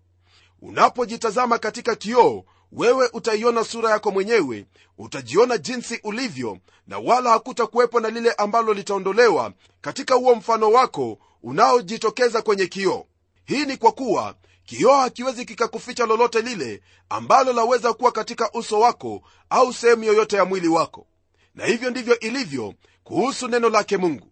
Unapojitazama 0.63 1.59
katika 1.59 1.95
kioo 1.97 2.45
wewe 2.73 3.11
utaiona 3.13 3.65
sura 3.65 3.91
yako 3.91 4.11
mwenyewe 4.11 4.67
utajiona 4.99 5.59
jinsi 5.59 6.01
ulivyo 6.05 6.59
na 6.87 6.99
wala 6.99 7.31
hakutakuwepo 7.31 8.01
na 8.01 8.11
lile 8.11 8.33
ambalo 8.33 8.75
litaondolewa 8.75 9.53
katika 9.81 10.15
huo 10.15 10.35
mfano 10.35 10.71
wako 10.71 11.19
unaojitokeza 11.43 12.43
kwenye 12.43 12.67
kioo. 12.67 13.07
Hii 13.45 13.65
ni 13.65 13.77
kwa 13.77 13.93
kuwa 13.93 14.35
kioo 14.65 14.95
hakiwezi 14.97 15.45
kikakuficha 15.45 16.07
lolote 16.07 16.41
lile 16.43 16.83
ambalo 17.09 17.53
laweza 17.53 17.93
kuwa 17.93 18.13
katika 18.13 18.53
uso 18.53 18.81
wako 18.81 19.23
au 19.51 19.73
sehemu 19.73 20.05
yoyote 20.05 20.37
ya 20.37 20.45
mwili 20.45 20.69
wako. 20.69 21.07
Na 21.55 21.65
hivyo 21.67 21.91
ndivyo 21.91 22.19
ilivyo 22.19 22.75
kuhusu 23.05 23.49
neno 23.49 23.69
lake 23.69 23.97
mungu. 23.97 24.27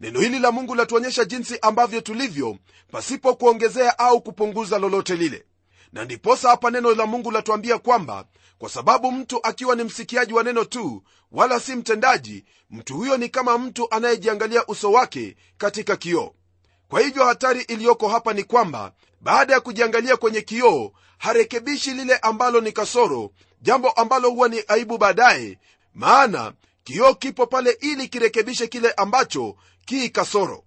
Neno 0.00 0.20
hili 0.20 0.38
la 0.38 0.52
mungu 0.52 0.74
latuonyesha 0.74 1.24
jinsi 1.24 1.58
ambavyo 1.62 2.00
tulivyo 2.00 2.56
pasipo 2.90 3.34
kuongezea 3.34 3.98
au 3.98 4.20
kupunguza 4.20 4.78
lolote 4.78 5.16
lile 5.16 5.44
na 5.92 6.04
ndiposa 6.04 6.48
hapa 6.48 6.70
neno 6.70 6.94
la 6.94 7.06
mungu 7.06 7.30
latuambia 7.30 7.78
kwamba 7.78 8.24
kwa 8.58 8.70
sababu 8.70 9.12
mtu 9.12 9.40
akiwa 9.46 9.76
ni 9.76 9.84
msikiaji 9.84 10.32
wa 10.34 10.42
neno 10.42 10.64
tu 10.64 11.02
wala 11.32 11.60
si 11.60 11.76
mtendaji 11.76 12.44
mtu 12.70 12.94
huyo 12.96 13.16
ni 13.16 13.28
kama 13.28 13.58
mtu 13.58 13.94
anayejiangalia 13.94 14.66
uso 14.66 14.92
wake 14.92 15.36
katika 15.58 15.96
kioo. 15.96 16.34
Kwa 16.88 17.00
hivyo 17.00 17.24
hatari 17.24 17.60
iliyoko 17.62 18.08
hapa 18.08 18.32
ni 18.32 18.44
kwamba 18.44 18.92
baada 19.20 19.54
ya 19.54 19.60
kujiangalia 19.60 20.16
kwenye 20.16 20.40
kioo 20.40 20.92
harekebishi 21.18 21.90
lile 21.90 22.16
ambalo 22.16 22.60
ni 22.60 22.72
kasoro 22.72 23.30
jambo 23.62 23.90
ambalo 23.90 24.30
huwa 24.30 24.48
ni 24.48 24.62
aibu 24.68 24.98
baadaye 24.98 25.58
maana 25.94 26.52
kioo 26.84 27.14
kipo 27.14 27.46
pale 27.46 27.70
ili 27.80 28.08
kirekebishe 28.08 28.66
kile 28.66 28.90
ambacho 28.92 29.56
kii 29.84 30.08
kasoro. 30.08 30.64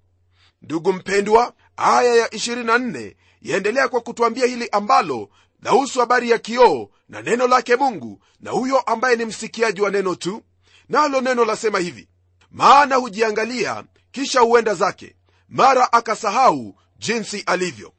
Ndugu 0.62 0.94
mpendwa 0.94 1.54
aya 1.78 2.16
ya 2.16 2.28
24 2.28 3.16
yaendelea 3.46 3.88
kwa 3.88 4.02
kutwambia 4.02 4.46
hili 4.46 4.70
ambalo 4.72 5.30
lahusu 5.62 6.00
habari 6.00 6.30
ya 6.30 6.38
kioo 6.38 6.90
na 7.10 7.22
neno 7.22 7.48
lake 7.48 7.76
mungu 7.76 8.22
na 8.40 8.52
huyo 8.52 8.80
ambaye 8.80 9.16
ni 9.16 9.26
msikiaji 9.26 9.82
wa 9.82 9.92
neno 9.92 10.16
tu 10.16 10.44
nalo 10.90 11.22
neno 11.22 11.46
lasema 11.46 11.80
hivi. 11.80 12.08
Maana 12.52 12.96
hujiangalia 12.96 13.84
kisha 14.12 14.40
huenda 14.40 14.74
zake. 14.74 15.16
Mara 15.50 15.94
akasahau 15.94 16.76
jinsi 16.98 17.44
alivyo. 17.46 17.94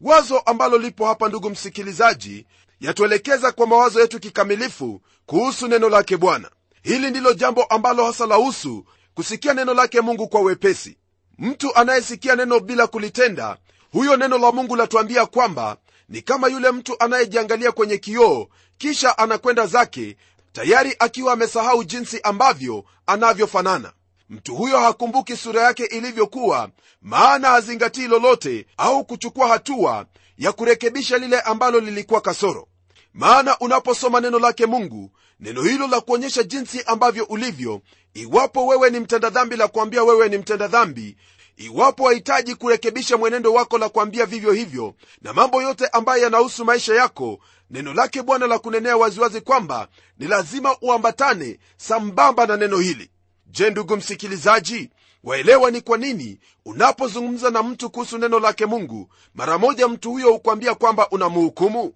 Wazo 0.00 0.38
ambalo 0.38 0.78
lipo 0.78 1.06
hapa 1.06 1.28
ndugu 1.28 1.50
msikilizaji 1.50 2.46
yatuelekeza 2.80 3.52
kwa 3.52 3.66
mawazo 3.66 4.00
yetu 4.00 4.20
kikamilifu 4.20 5.00
kuhusu 5.26 5.68
neno 5.68 5.88
lake 5.88 6.16
bwana. 6.16 6.50
Hili 6.82 7.10
ndilo 7.10 7.32
jambo 7.32 7.64
ambalo 7.64 8.04
hasa 8.06 8.26
lahusu 8.26 8.84
kusikia 9.14 9.54
neno 9.54 9.74
lake 9.74 10.00
mungu 10.00 10.28
kwa 10.28 10.40
wepesi. 10.40 10.98
Mtu 11.38 11.74
anayesikia 11.76 12.36
neno 12.36 12.60
bila 12.60 12.86
kulitenda 12.86 13.56
huyo 13.94 14.16
neno 14.16 14.38
la 14.38 14.52
mungu 14.52 14.76
latuambia 14.76 15.26
kwamba 15.26 15.76
ni 16.08 16.22
kama 16.22 16.48
yule 16.48 16.70
mtu 16.70 16.96
anayejiangalia 16.98 17.72
kwenye 17.72 17.98
kioo 17.98 18.48
kisha 18.78 19.18
anakwenda 19.18 19.66
zake 19.66 20.16
tayari 20.52 20.96
akiwa 20.98 21.32
amesahau 21.32 21.84
jinsi 21.84 22.20
ambavyo 22.22 22.84
anavyofanana. 23.06 23.92
Mtu 24.30 24.54
huyo 24.56 24.78
hakumbuki 24.80 25.36
sura 25.36 25.62
yake 25.62 25.84
ilivyokuwa 25.84 26.70
maana 27.02 27.48
hazingatii 27.48 28.06
lolote 28.08 28.66
au 28.76 29.04
kuchukua 29.04 29.48
hatua 29.48 30.06
ya 30.38 30.52
kurekebisha 30.52 31.18
lile 31.18 31.40
ambalo 31.40 31.80
lilikuwa 31.80 32.20
kasoro. 32.20 32.68
Maana 33.12 33.58
unaposoma 33.58 34.20
neno 34.20 34.38
lake 34.38 34.66
mungu 34.66 35.10
neno 35.40 35.62
hilo 35.62 35.86
la 35.86 36.00
kuonyesha 36.00 36.42
jinsi 36.42 36.82
ambavyo 36.86 37.24
ulivyo 37.24 37.80
iwapo 38.14 38.66
wewe 38.66 38.90
ni 38.90 39.00
mtenda 39.00 39.30
dhambi 39.30 39.56
la 39.56 39.68
kuambia 39.68 40.04
wewe 40.04 40.28
ni 40.28 40.38
mtenda 40.38 40.68
dhambi 40.68 41.16
iwapo 41.56 42.02
wahitaji 42.04 42.54
kurekebisha 42.54 43.16
mwenendo 43.16 43.52
wako 43.52 43.78
la 43.78 43.88
kuambia 43.88 44.26
vivyo 44.26 44.52
hivyo 44.52 44.94
na 45.22 45.32
mambo 45.32 45.62
yote 45.62 45.86
ambayo 45.86 46.22
yanahusu 46.22 46.64
maisha 46.64 46.94
yako 46.94 47.38
neno 47.70 47.94
lake 47.94 48.22
bwana 48.22 48.46
la 48.46 48.58
kunenea 48.58 48.96
waziwazi 48.96 49.40
kwamba 49.40 49.88
ni 50.18 50.26
lazima 50.26 50.76
uambatane 50.82 51.58
sambamba 51.76 52.46
na 52.46 52.56
neno 52.56 52.78
hili. 52.78 53.10
Je 53.46 53.70
ndugu 53.70 53.96
msikilizaji 53.96 54.90
waelewa 55.24 55.70
ni 55.70 55.80
kwa 55.80 55.98
nini 55.98 56.38
unapozungumza 56.64 57.50
na 57.50 57.62
mtu 57.62 57.90
kuhusu 57.90 58.18
neno 58.18 58.38
lake 58.40 58.66
mungu 58.66 59.08
mara 59.34 59.58
moja 59.58 59.88
mtu 59.88 60.10
huyo 60.10 60.32
hukwambia 60.32 60.74
kwamba 60.74 61.08
unamhukumu 61.10 61.92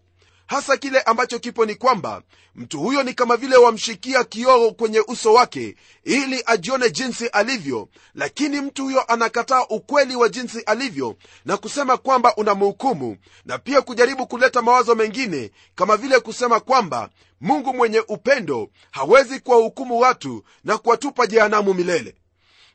hasa 0.49 0.77
kile 0.77 1.01
ambacho 1.01 1.39
kipo 1.39 1.67
ni 1.67 1.75
kwamba 1.75 2.23
mtu 2.55 2.81
huyo 2.81 3.03
ni 3.03 3.15
kama 3.15 3.37
vile 3.37 3.57
wamshikia 3.57 4.25
kioo 4.25 4.71
kwenye 4.71 5.01
uso 5.09 5.33
wake 5.33 5.77
ili 6.05 6.43
ajione 6.47 6.91
jinsi 6.91 7.27
alivyo. 7.27 7.89
Lakini 8.15 8.61
mtu 8.61 8.83
huyo 8.85 9.03
anakataa 9.13 9.65
ukweli 9.71 10.17
wa 10.17 10.29
jinsi 10.29 10.61
alivyo 10.61 11.17
na 11.45 11.57
kusema 11.57 11.97
kwamba 11.97 12.37
unamhukumu 12.37 13.17
na 13.45 13.59
pia 13.59 13.83
kujaribu 13.83 14.27
kuleta 14.27 14.63
mawazo 14.63 14.95
mengine 14.95 15.51
kama 15.75 15.97
vile 15.97 16.21
kusema 16.21 16.61
kwamba 16.61 17.09
mungu 17.41 17.75
mwenye 17.75 18.01
upendo 18.09 18.69
hawezi 18.91 19.41
kuwahukumu 19.41 19.99
watu 19.99 20.45
na 20.65 20.79
kuwatupa 20.79 21.27
jehanamu 21.27 21.75
milele. 21.75 22.15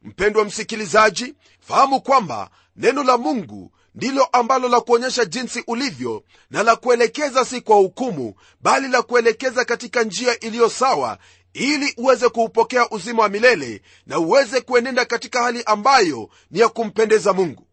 Mpendwa 0.03 0.45
msikilizaji 0.45 1.33
fahamu 1.59 2.01
kwamba 2.01 2.49
neno 2.75 3.03
la 3.03 3.17
mungu 3.17 3.71
ndilo 3.95 4.23
ambalo 4.25 4.69
la 4.69 4.82
kuonyesha 4.82 5.25
jinsi 5.25 5.63
ulivyo 5.67 6.23
na 6.49 6.63
la 6.63 6.75
kuelekeza 6.75 7.45
si 7.45 7.62
kwa 7.62 7.75
hukumu 7.75 8.36
bali 8.62 8.88
la 8.88 9.01
kuelekeza 9.01 9.65
katika 9.65 10.03
njia 10.03 10.39
iliyo 10.39 10.69
sawa 10.69 11.17
ili 11.53 11.93
uweze 11.97 12.29
kuupokea 12.29 12.89
uzima 12.89 13.21
wa 13.23 13.29
milele 13.29 13.82
na 14.06 14.19
uweze 14.19 14.62
kuenenda 14.62 15.06
katika 15.06 15.43
hali 15.43 15.63
ambayo 15.65 16.29
ni 16.51 16.60
ya 16.60 16.69
kumpendeza 16.69 17.34
mungu. 17.34 17.67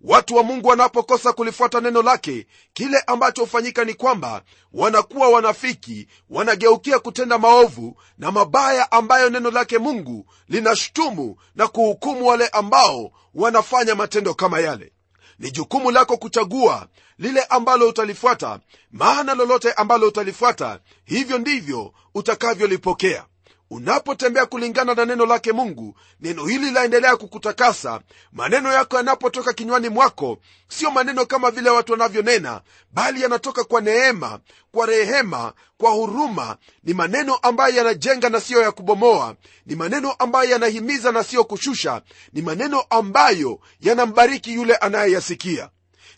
Watu 0.00 0.34
wa 0.36 0.42
mungu 0.42 0.68
wanapokosa 0.68 1.32
kulifuata 1.32 1.80
neno 1.80 2.02
lake 2.02 2.46
kile 2.72 2.98
ambacho 3.06 3.40
hufanyika 3.40 3.84
ni 3.84 3.94
kwamba 3.94 4.42
wanakuwa 4.72 5.28
wanafiki 5.28 6.08
wanageukia 6.30 6.98
kutenda 6.98 7.38
maovu 7.38 7.96
na 8.18 8.30
mabaya 8.32 8.92
ambayo 8.92 9.30
neno 9.30 9.50
lake 9.50 9.78
mungu 9.78 10.26
linashutumu 10.48 11.36
na 11.54 11.68
kuhukumu 11.68 12.26
wale 12.26 12.48
ambao 12.48 13.10
wanafanya 13.34 13.94
matendo 13.94 14.34
kama 14.34 14.60
yale 14.60 14.92
ni 15.38 15.50
jukumu 15.50 15.90
lako 15.90 16.16
kuchagua 16.16 16.88
lile 17.18 17.42
ambalo 17.42 17.88
utalifuata 17.88 18.60
maana 18.92 19.34
lolote 19.34 19.72
ambalo 19.72 20.08
utalifuata 20.08 20.80
hivyo 21.04 21.38
ndivyo 21.38 21.92
utakavyolipokea 22.14 23.24
unapotembea 23.70 24.46
kulingana 24.46 24.94
na 24.94 25.04
neno 25.04 25.26
lake 25.26 25.52
mungu 25.52 25.94
neno 26.20 26.46
hili 26.46 26.70
laendelea 26.70 27.16
kukutakasa. 27.16 28.00
Maneno 28.32 28.72
yako 28.72 28.96
yanapotoka 28.96 29.52
kinywani 29.52 29.88
mwako 29.88 30.38
sio 30.68 30.90
maneno 30.90 31.26
kama 31.26 31.50
vile 31.50 31.70
watu 31.70 31.92
wanavyonena 31.92 32.60
bali 32.92 33.22
yanatoka 33.22 33.64
kwa 33.64 33.80
neema 33.80 34.40
kwa 34.72 34.86
rehema 34.86 35.52
kwa 35.78 35.90
huruma. 35.90 36.56
Ni 36.84 36.94
maneno 36.94 37.34
ambayo 37.34 37.74
yanajenga 37.76 38.28
na 38.28 38.40
siyo 38.40 38.62
ya 38.62 38.72
kubomoa. 38.72 39.36
Ni 39.66 39.74
maneno 39.74 40.12
ambayo 40.12 40.50
yanahimiza 40.50 41.12
na 41.12 41.24
siyo 41.24 41.44
kushusha. 41.44 42.02
Ni 42.32 42.42
maneno 42.42 42.84
ambayo 42.90 43.60
yanambariki 43.80 44.54
yule 44.54 44.76
anayeyasikia. 44.76 45.70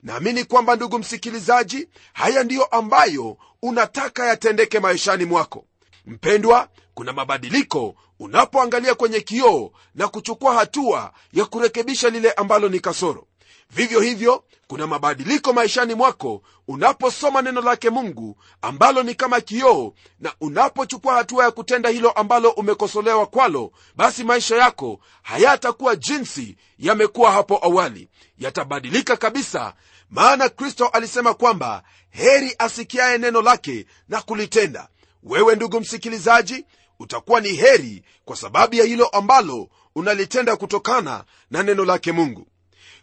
Naamini 0.02 0.44
kwamba 0.44 0.76
ndugu 0.76 0.98
msikilizaji 0.98 1.88
haya 2.12 2.44
ndiyo 2.44 2.64
ambayo 2.64 3.36
unataka 3.62 4.26
yatendeke 4.26 4.80
maishani 4.80 5.24
mwako 5.24 5.64
mpendwa 6.10 6.68
kuna 6.94 7.12
mabadiliko. 7.12 7.94
Unapoangalia 8.18 8.94
kwenye 8.94 9.20
kioo 9.20 9.70
na 9.94 10.08
kuchukua 10.08 10.54
hatua 10.54 11.12
ya 11.32 11.44
kurekebisha 11.44 12.10
lile 12.10 12.32
ambalo 12.32 12.68
ni 12.68 12.80
kasoro. 12.80 13.26
Vivyo 13.70 14.00
hivyo 14.00 14.44
kuna 14.66 14.86
mabadiliko 14.86 15.52
maishani 15.52 15.94
mwako 15.94 16.42
unaposoma 16.68 17.42
neno 17.42 17.60
lake 17.60 17.90
mungu 17.90 18.36
ambalo 18.62 19.02
ni 19.02 19.14
kama 19.14 19.40
kioo 19.40 19.92
na 20.20 20.32
unapochukua 20.40 21.14
hatua 21.14 21.44
ya 21.44 21.50
kutenda 21.50 21.88
hilo 21.88 22.10
ambalo 22.10 22.50
umekosolewa 22.50 23.26
kwalo 23.26 23.72
basi 23.96 24.24
maisha 24.24 24.56
yako 24.56 25.00
hayatakuwa 25.22 25.96
jinsi 25.96 26.56
yamekuwa 26.78 27.32
hapo 27.32 27.58
awali. 27.62 28.08
Yatabadilika 28.38 29.16
kabisa. 29.16 29.74
Maana 30.10 30.48
kristo 30.48 30.86
alisema 30.86 31.34
kwamba 31.34 31.82
heri 32.10 32.54
asikiaye 32.58 33.18
neno 33.18 33.42
lake 33.42 33.86
na 34.08 34.20
kulitenda 34.22 34.88
wewe 35.22 35.56
ndugu 35.56 35.80
msikilizaji 35.80 36.64
utakuwa 36.98 37.40
ni 37.40 37.48
heri 37.48 38.02
kwa 38.24 38.36
sababu 38.36 38.74
ya 38.74 38.84
hilo 38.84 39.06
ambalo 39.06 39.68
unalitenda 39.94 40.56
kutokana 40.56 41.24
na 41.50 41.62
neno 41.62 41.84
lake 41.84 42.12
mungu. 42.12 42.46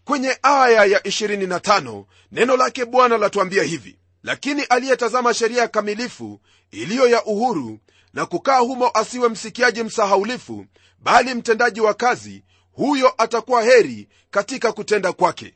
Kwenye 0.05 0.37
aya 0.41 0.85
ya 0.85 0.99
25 0.99 2.03
neno 2.31 2.57
lake 2.57 2.85
bwana 2.85 3.17
latuambia 3.17 3.63
hivi. 3.63 3.97
Lakini 4.23 4.63
aliyetazama 4.63 5.33
sheria 5.33 5.67
kamilifu 5.67 6.41
iliyo 6.71 7.07
ya 7.07 7.25
uhuru 7.25 7.79
na 8.13 8.25
kukaa 8.25 8.57
humo 8.59 8.91
asiwe 8.93 9.29
msikiaji 9.29 9.83
msahaulifu 9.83 10.65
bali 10.99 11.33
mtendaji 11.33 11.81
wa 11.81 11.93
kazi 11.93 12.43
huyo 12.71 13.13
atakuwa 13.17 13.63
heri 13.63 14.07
katika 14.31 14.71
kutenda 14.71 15.13
kwake 15.13 15.53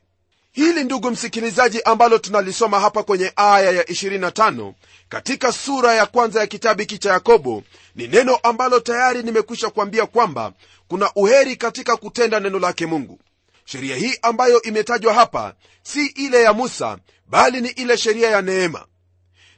hili 0.51 0.83
ndugu 0.83 1.11
msikilizaji 1.11 1.81
ambalo 1.81 2.17
tunalisoma 2.17 2.79
hapa 2.79 3.03
kwenye 3.03 3.33
aya 3.35 3.71
ya 3.71 3.83
25 3.83 4.73
katika 5.09 5.51
sura 5.51 5.93
ya 5.93 6.05
kwanza 6.05 6.39
ya 6.39 6.47
kitabu 6.47 6.79
hiki 6.81 6.97
cha 6.97 7.11
yakobo 7.13 7.63
ni 7.95 8.07
neno 8.07 8.35
ambalo 8.35 8.79
tayari 8.79 9.23
nimekwisha 9.23 9.69
kuambia 9.69 10.05
kwamba 10.05 10.53
kuna 10.87 11.11
uheri 11.15 11.55
katika 11.55 11.97
kutenda 11.97 12.39
neno 12.39 12.59
lake 12.59 12.85
mungu. 12.85 13.19
Sheria 13.65 13.95
hii 13.95 14.13
ambayo 14.21 14.61
imetajwa 14.61 15.13
hapa 15.13 15.53
si 15.83 16.05
ile 16.05 16.41
ya 16.43 16.53
musa 16.53 16.97
bali 17.27 17.61
ni 17.61 17.69
ile 17.69 17.97
sheria 17.97 18.29
ya 18.29 18.41
neema. 18.41 18.85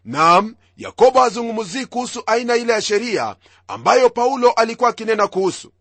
Nam 0.05 0.55
yakobo 0.77 1.19
hazungumzii 1.19 1.85
kuhusu 1.85 2.23
aina 2.25 2.55
ile 2.55 2.73
ya 2.73 2.81
sheria 2.81 3.35
ambayo 3.67 4.09
paulo 4.09 4.51
alikuwa 4.51 4.89
akinena 4.89 5.27
kuhusu 5.27 5.71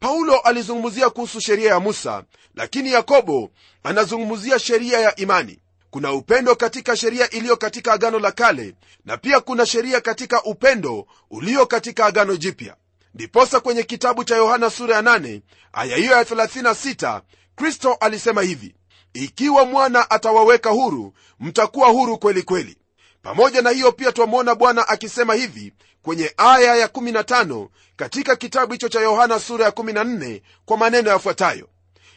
paulo 0.00 0.38
alizungumzia 0.40 1.10
kuhusu 1.10 1.40
sheria 1.40 1.70
ya 1.70 1.80
musa 1.80 2.24
lakini 2.54 2.92
yakobo 2.92 3.50
anazungumzia 3.82 4.58
sheria 4.58 4.98
ya 5.00 5.16
imani. 5.16 5.58
Kuna 5.90 6.12
upendo 6.12 6.56
katika 6.56 6.96
sheria 6.96 7.30
iliyo 7.30 7.56
katika 7.56 7.92
agano 7.92 8.18
la 8.18 8.32
kale 8.32 8.74
na 9.04 9.16
pia 9.16 9.40
kuna 9.40 9.66
sheria 9.66 10.00
katika 10.00 10.42
upendo 10.42 11.06
ulio 11.30 11.66
katika 11.66 12.06
agano 12.06 12.36
jipya. 12.36 12.76
Ndiposa 13.14 13.60
kwenye 13.60 13.82
kitabu 13.82 14.24
cha 14.24 14.36
yohana 14.36 14.70
sura 14.70 14.94
ya 14.96 15.02
8 15.02 15.40
aya 15.72 15.96
hiyo 15.96 16.12
ya 16.12 16.22
36 16.22 17.20
kristo 17.56 17.94
alisema 18.00 18.42
hivi 18.42 18.74
ikiwa 19.14 19.64
mwana 19.64 20.10
atawaweka 20.10 20.70
huru 20.70 21.12
mtakuwa 21.40 21.88
huru 21.88 22.18
kweli 22.18 22.42
kweli. 22.42 22.76
Pamoja 23.22 23.62
na 23.62 23.70
hiyo 23.70 23.92
pia 23.92 24.12
twamwona 24.12 24.54
bwana 24.54 24.88
akisema 24.88 25.34
hivi 25.34 25.72
kwenye 26.02 26.34
aya 26.36 26.76
ya 26.76 26.86
15 26.86 27.68
katika 27.96 28.36
kitabu 28.36 28.72
hicho 28.72 28.88
cha 28.88 29.00
yohana 29.00 29.40
sura 29.40 29.64
ya 29.64 29.70
14 29.70 30.40
kwa 30.64 30.76
maneno 30.76 31.10
yafuatayo. 31.10 31.68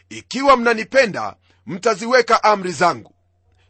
Ikiwa 0.10 0.58
mnanipenda 0.58 1.36
mtaziweka 1.66 2.44
amri 2.44 2.72
zangu. 2.72 3.14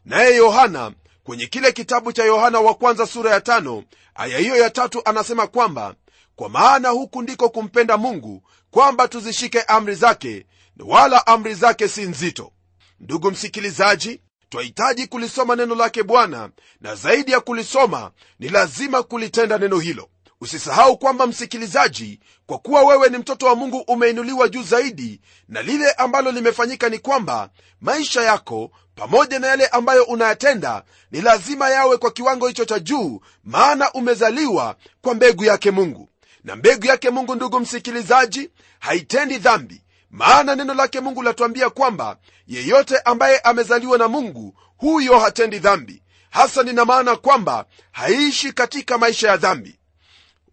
Naye 0.05 0.35
yohana 0.35 0.91
kwenye 1.23 1.45
kile 1.45 1.71
kitabu 1.71 2.13
cha 2.13 2.23
yohana 2.25 2.59
wa 2.59 2.73
kwanza 2.75 3.07
sura 3.07 3.31
ya 3.31 3.41
tano 3.41 3.83
aya 4.15 4.37
hiyo 4.37 4.55
ya 4.55 4.69
tatu 4.69 5.01
anasema 5.05 5.47
kwamba 5.47 5.95
kwa 6.35 6.49
maana 6.49 6.89
huku 6.89 7.21
ndiko 7.21 7.49
kumpenda 7.49 7.97
mungu 7.97 8.43
kwamba 8.71 9.07
tuzishike 9.07 9.61
amri 9.61 9.95
zake 9.95 10.45
wala 10.85 11.27
amri 11.27 11.53
zake 11.53 11.87
si 11.87 12.01
nzito. 12.01 12.51
Ndugu 12.99 13.31
msikilizaji 13.31 14.21
twahitaji 14.51 15.07
kulisoma 15.07 15.55
neno 15.55 15.75
lake 15.75 16.03
bwana 16.03 16.49
na 16.81 16.95
zaidi 16.95 17.31
ya 17.31 17.39
kulisoma 17.39 18.11
ni 18.39 18.49
lazima 18.49 19.03
kulitenda 19.03 19.57
neno 19.57 19.79
hilo. 19.79 20.09
Usisahau 20.41 20.97
kwamba 20.97 21.27
msikilizaji 21.27 22.19
kwa 22.45 22.57
kuwa 22.59 22.81
wewe 22.83 23.09
ni 23.09 23.17
mtoto 23.17 23.45
wa 23.45 23.55
mungu 23.55 23.77
umeinuliwa 23.87 24.49
juu 24.49 24.63
zaidi 24.63 25.21
na 25.47 25.61
lile 25.61 25.91
ambalo 25.91 26.31
limefanyika 26.31 26.89
ni 26.89 26.99
kwamba 26.99 27.49
maisha 27.81 28.21
yako 28.21 28.71
pamoja 28.95 29.39
na 29.39 29.47
yale 29.47 29.67
ambayo 29.67 30.03
unayatenda 30.03 30.83
ni 31.11 31.21
lazima 31.21 31.69
yawe 31.69 31.97
kwa 31.97 32.11
kiwango 32.11 32.47
hicho 32.47 32.65
cha 32.65 32.79
juu 32.79 33.21
maana 33.43 33.91
umezaliwa 33.91 34.75
kwa 35.01 35.13
mbegu 35.13 35.43
yake 35.45 35.71
mungu. 35.71 36.09
Na 36.43 36.55
mbegu 36.55 36.85
yake 36.85 37.09
mungu 37.09 37.35
ndugu 37.35 37.59
msikilizaji 37.59 38.49
haitendi 38.79 39.37
dhambi 39.37 39.81
maana 40.11 40.55
neno 40.55 40.73
lake 40.73 40.99
mungu 40.99 41.21
latuambia 41.21 41.69
kwamba 41.69 42.17
yeyote 42.47 42.97
ambaye 42.99 43.39
amezaliwa 43.39 43.97
na 43.97 44.07
mungu 44.07 44.55
huyo 44.77 45.19
hatendi 45.19 45.59
dhambi. 45.59 46.03
Hasa 46.29 46.63
nina 46.63 46.85
maana 46.85 47.15
kwamba 47.15 47.65
haishi 47.91 48.53
katika 48.53 48.97
maisha 48.97 49.27
ya 49.27 49.37
dhambi. 49.37 49.77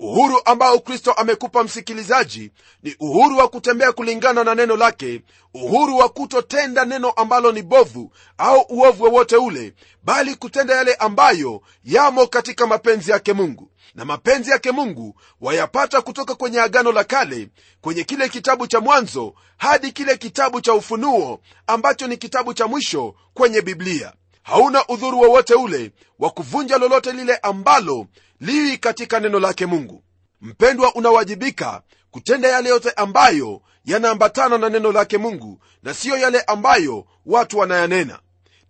Uhuru 0.01 0.41
ambao 0.45 0.79
kristo 0.79 1.13
amekupa 1.13 1.65
msikilizaji 1.65 2.53
ni 2.83 2.97
uhuru 3.01 3.39
wa 3.39 3.49
kutembea 3.49 3.93
kulingana 3.93 4.45
na 4.45 4.55
neno 4.55 4.77
lake 4.77 5.23
uhuru 5.55 5.97
wa 5.97 6.09
kutotenda 6.09 6.85
neno 6.85 7.11
ambalo 7.11 7.53
ni 7.53 7.63
bovu 7.63 8.13
au 8.39 8.61
uovu 8.69 9.05
wowote 9.05 9.37
ule 9.37 9.75
bali 10.03 10.35
kutenda 10.35 10.75
yale 10.75 10.95
ambayo 10.95 11.61
yamo 11.85 12.27
katika 12.27 12.67
mapenzi 12.67 13.11
yake 13.11 13.33
mungu 13.33 13.71
na 13.99 14.05
mapenzi 14.05 14.51
yake 14.51 14.73
mungu 14.73 15.15
wayapata 15.41 16.01
kutoka 16.01 16.35
kwenye 16.35 16.61
agano 16.61 16.93
la 16.93 17.05
kale 17.05 17.49
kwenye 17.81 18.05
kile 18.05 18.29
kitabu 18.29 18.67
cha 18.67 18.81
mwanzo 18.81 19.35
hadi 19.57 19.93
kile 19.93 20.17
kitabu 20.17 20.61
cha 20.61 20.75
ufunuo 20.75 21.41
ambacho 21.67 22.07
ni 22.07 22.17
kitabu 22.17 22.55
cha 22.55 22.67
mwisho 22.67 23.15
kwenye 23.35 23.61
biblia. 23.63 24.13
Hauna 24.43 24.87
udhuru 24.89 25.21
wowote 25.21 25.55
ule 25.55 25.93
wa 26.19 26.31
kuvunja 26.31 26.79
lolote 26.79 27.13
lile 27.13 27.37
ambalo 27.37 28.07
liwi 28.41 28.79
katika 28.79 29.21
neno 29.21 29.41
lake 29.41 29.67
mungu. 29.67 30.03
Mpendwa 30.41 30.95
unawajibika 30.95 31.83
kutenda 32.11 32.49
yale 32.49 32.69
yote 32.69 32.91
ambayo 32.91 33.61
yanaambatana 33.85 34.59
na 34.59 34.69
neno 34.69 34.93
lake 34.93 35.19
mungu 35.19 35.59
na 35.83 35.95
siyo 35.95 36.17
yale 36.19 36.41
ambayo 36.41 37.07
watu 37.27 37.59
wanayanena. 37.59 38.19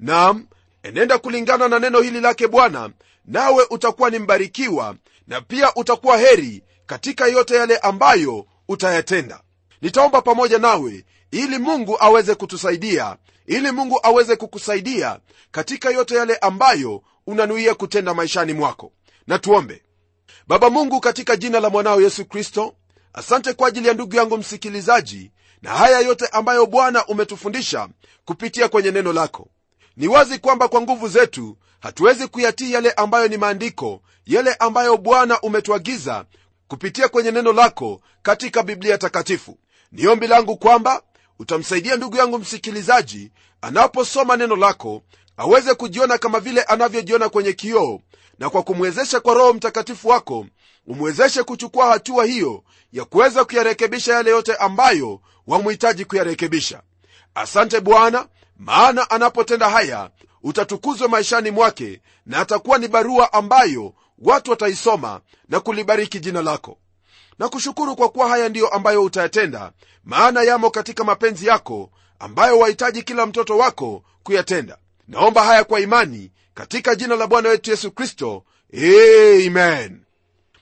Nam 0.00 0.46
enenda 0.82 1.18
kulingana 1.18 1.68
na 1.68 1.78
neno 1.78 2.00
hili 2.00 2.20
lake 2.20 2.48
bwana 2.48 2.90
nawe 3.24 3.66
utakuwa 3.70 4.10
ni 4.10 4.18
mbarikiwa 4.18 4.94
na 5.28 5.40
pia 5.40 5.74
utakuwa 5.74 6.18
heri 6.18 6.62
katika 6.86 7.26
yote 7.26 7.54
yale 7.54 7.76
ambayo 7.78 8.46
utayatenda. 8.68 9.40
Nitaomba 9.82 10.22
pamoja 10.22 10.58
nawe 10.58 11.04
ili 11.30 11.58
mungu 11.58 11.96
aweze 12.00 12.34
kutusaidia 12.34 13.16
ili 13.46 13.72
mungu 13.72 14.00
aweze 14.02 14.36
kukusaidia 14.36 15.20
katika 15.50 15.90
yote 15.90 16.14
yale 16.14 16.36
ambayo 16.36 17.02
unanuia 17.26 17.74
kutenda 17.74 18.14
maishani 18.14 18.52
mwako. 18.52 18.92
Na 19.26 19.38
tuombe. 19.38 19.82
Baba 20.46 20.70
mungu 20.70 21.00
katika 21.00 21.36
jina 21.36 21.60
la 21.60 21.70
mwanao 21.70 22.00
yesu 22.00 22.24
kristo 22.24 22.74
asante 23.12 23.52
kwa 23.52 23.68
ajili 23.68 23.88
ya 23.88 23.94
ndugu 23.94 24.16
yangu 24.16 24.38
msikilizaji 24.38 25.32
na 25.62 25.70
haya 25.70 26.00
yote 26.00 26.26
ambayo 26.26 26.66
bwana 26.66 27.06
umetufundisha 27.06 27.88
kupitia 28.24 28.68
kwenye 28.68 28.90
neno 28.90 29.12
lako. 29.12 29.48
Ni 29.96 30.08
wazi 30.08 30.38
kwamba 30.38 30.68
kwa 30.68 30.80
nguvu 30.80 31.08
zetu 31.08 31.56
hatuwezi 31.80 32.28
kuyatii 32.28 32.72
yale 32.72 32.90
ambayo 32.92 33.28
ni 33.28 33.36
maandiko 33.36 34.02
yale 34.26 34.54
ambayo 34.54 34.96
bwana 34.96 35.40
umetuagiza 35.40 36.24
kupitia 36.68 37.08
kwenye 37.08 37.30
neno 37.30 37.52
lako 37.52 38.00
katika 38.22 38.62
biblia 38.62 38.98
takatifu. 38.98 39.58
Ni 39.92 40.06
ombi 40.06 40.26
langu 40.26 40.56
kwamba 40.56 41.02
utamsaidia 41.38 41.96
ndugu 41.96 42.16
yangu 42.16 42.38
msikilizaji 42.38 43.32
anaposoma 43.60 44.36
neno 44.36 44.56
lako 44.56 45.02
aweze 45.36 45.74
kujiona 45.74 46.18
kama 46.18 46.40
vile 46.40 46.62
anavyojiona 46.62 47.28
kwenye 47.28 47.52
kioo 47.52 48.00
na 48.38 48.50
kwa 48.50 48.62
kumwezesha 48.62 49.20
kwa 49.20 49.34
roho 49.34 49.52
mtakatifu 49.52 50.08
wako 50.08 50.46
umwezeshe 50.86 51.42
kuchukua 51.42 51.86
hatua 51.86 52.24
hiyo 52.24 52.62
ya 52.92 53.04
kuweza 53.04 53.44
kuyarekebisha 53.44 54.14
yale 54.14 54.30
yote 54.30 54.54
ambayo 54.54 55.20
wamhitaji 55.46 56.04
kuyarekebisha. 56.04 56.82
Asante 57.34 57.80
bwana 57.80 58.26
maana 58.56 59.10
anapotenda 59.10 59.68
haya 59.70 60.10
utatukuzwa 60.52 61.08
maishani 61.08 61.50
mwake 61.50 62.00
na 62.26 62.38
atakuwa 62.38 62.78
ni 62.78 62.88
barua 62.88 63.32
ambayo 63.32 63.94
watu 64.18 64.50
wataisoma 64.50 65.20
na 65.48 65.60
kulibariki 65.60 66.20
jina 66.20 66.42
lako. 66.42 66.78
Na 67.38 67.48
kushukuru 67.48 67.96
kwa 67.96 68.08
kuwa 68.08 68.28
haya 68.28 68.48
ndiyo 68.48 68.68
ambayo 68.68 69.02
utayatenda 69.04 69.72
maana 70.04 70.42
yamo 70.42 70.70
katika 70.70 71.04
mapenzi 71.04 71.46
yako 71.46 71.90
ambayo 72.18 72.58
wahitaji 72.58 73.02
kila 73.02 73.26
mtoto 73.26 73.58
wako 73.58 74.02
kuyatenda. 74.22 74.78
Naomba 75.08 75.44
haya 75.44 75.64
kwa 75.64 75.80
imani 75.80 76.32
katika 76.54 76.94
jina 76.94 77.16
la 77.16 77.26
bwana 77.26 77.48
wetu 77.48 77.70
yesu 77.70 77.90
kristo. 77.90 78.44
Amen. 79.46 80.00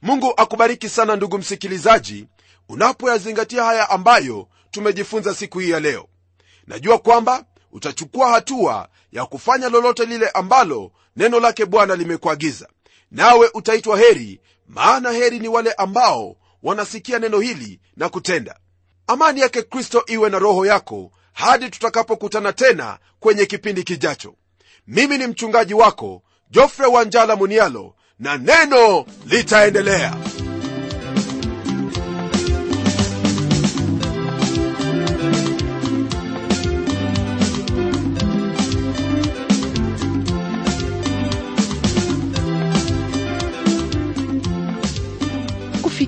Mungu 0.02 0.34
akubariki 0.36 0.88
sana 0.88 1.16
ndugu 1.16 1.38
msikilizaji 1.38 2.26
unapoyazingatia 2.68 3.64
haya 3.64 3.90
ambayo 3.90 4.48
tumejifunza 4.70 5.34
siku 5.34 5.58
hii 5.58 5.70
ya 5.70 5.80
leo. 5.80 6.08
Najua 6.66 6.98
kwamba 6.98 7.44
utachukua 7.76 8.30
hatua 8.30 8.88
ya 9.12 9.26
kufanya 9.26 9.68
lolote 9.68 10.04
lile 10.06 10.28
ambalo 10.28 10.92
neno 11.16 11.40
lake 11.40 11.66
bwana 11.66 11.96
limekuagiza. 11.96 12.68
Nawe 13.10 13.50
utaitwa 13.54 13.98
heri 13.98 14.40
maana 14.68 15.10
heri 15.12 15.38
ni 15.38 15.48
wale 15.48 15.72
ambao 15.72 16.36
wanasikia 16.62 17.18
neno 17.18 17.40
hili 17.40 17.80
na 17.96 18.08
kutenda. 18.08 18.58
Amani 19.06 19.40
yake 19.40 19.62
kristo 19.62 20.04
iwe 20.06 20.30
na 20.30 20.38
roho 20.38 20.66
yako 20.66 21.10
hadi 21.32 21.70
tutakapokutana 21.70 22.52
tena 22.52 22.98
kwenye 23.20 23.46
kipindi 23.46 23.82
kijacho. 23.82 24.34
Mimi 24.86 25.18
ni 25.18 25.26
mchungaji 25.26 25.74
wako 25.74 26.22
jofre 26.50 26.86
wanjala 26.86 27.36
munialo 27.36 27.94
na 28.18 28.36
neno 28.38 29.06
litaendelea 29.26 30.16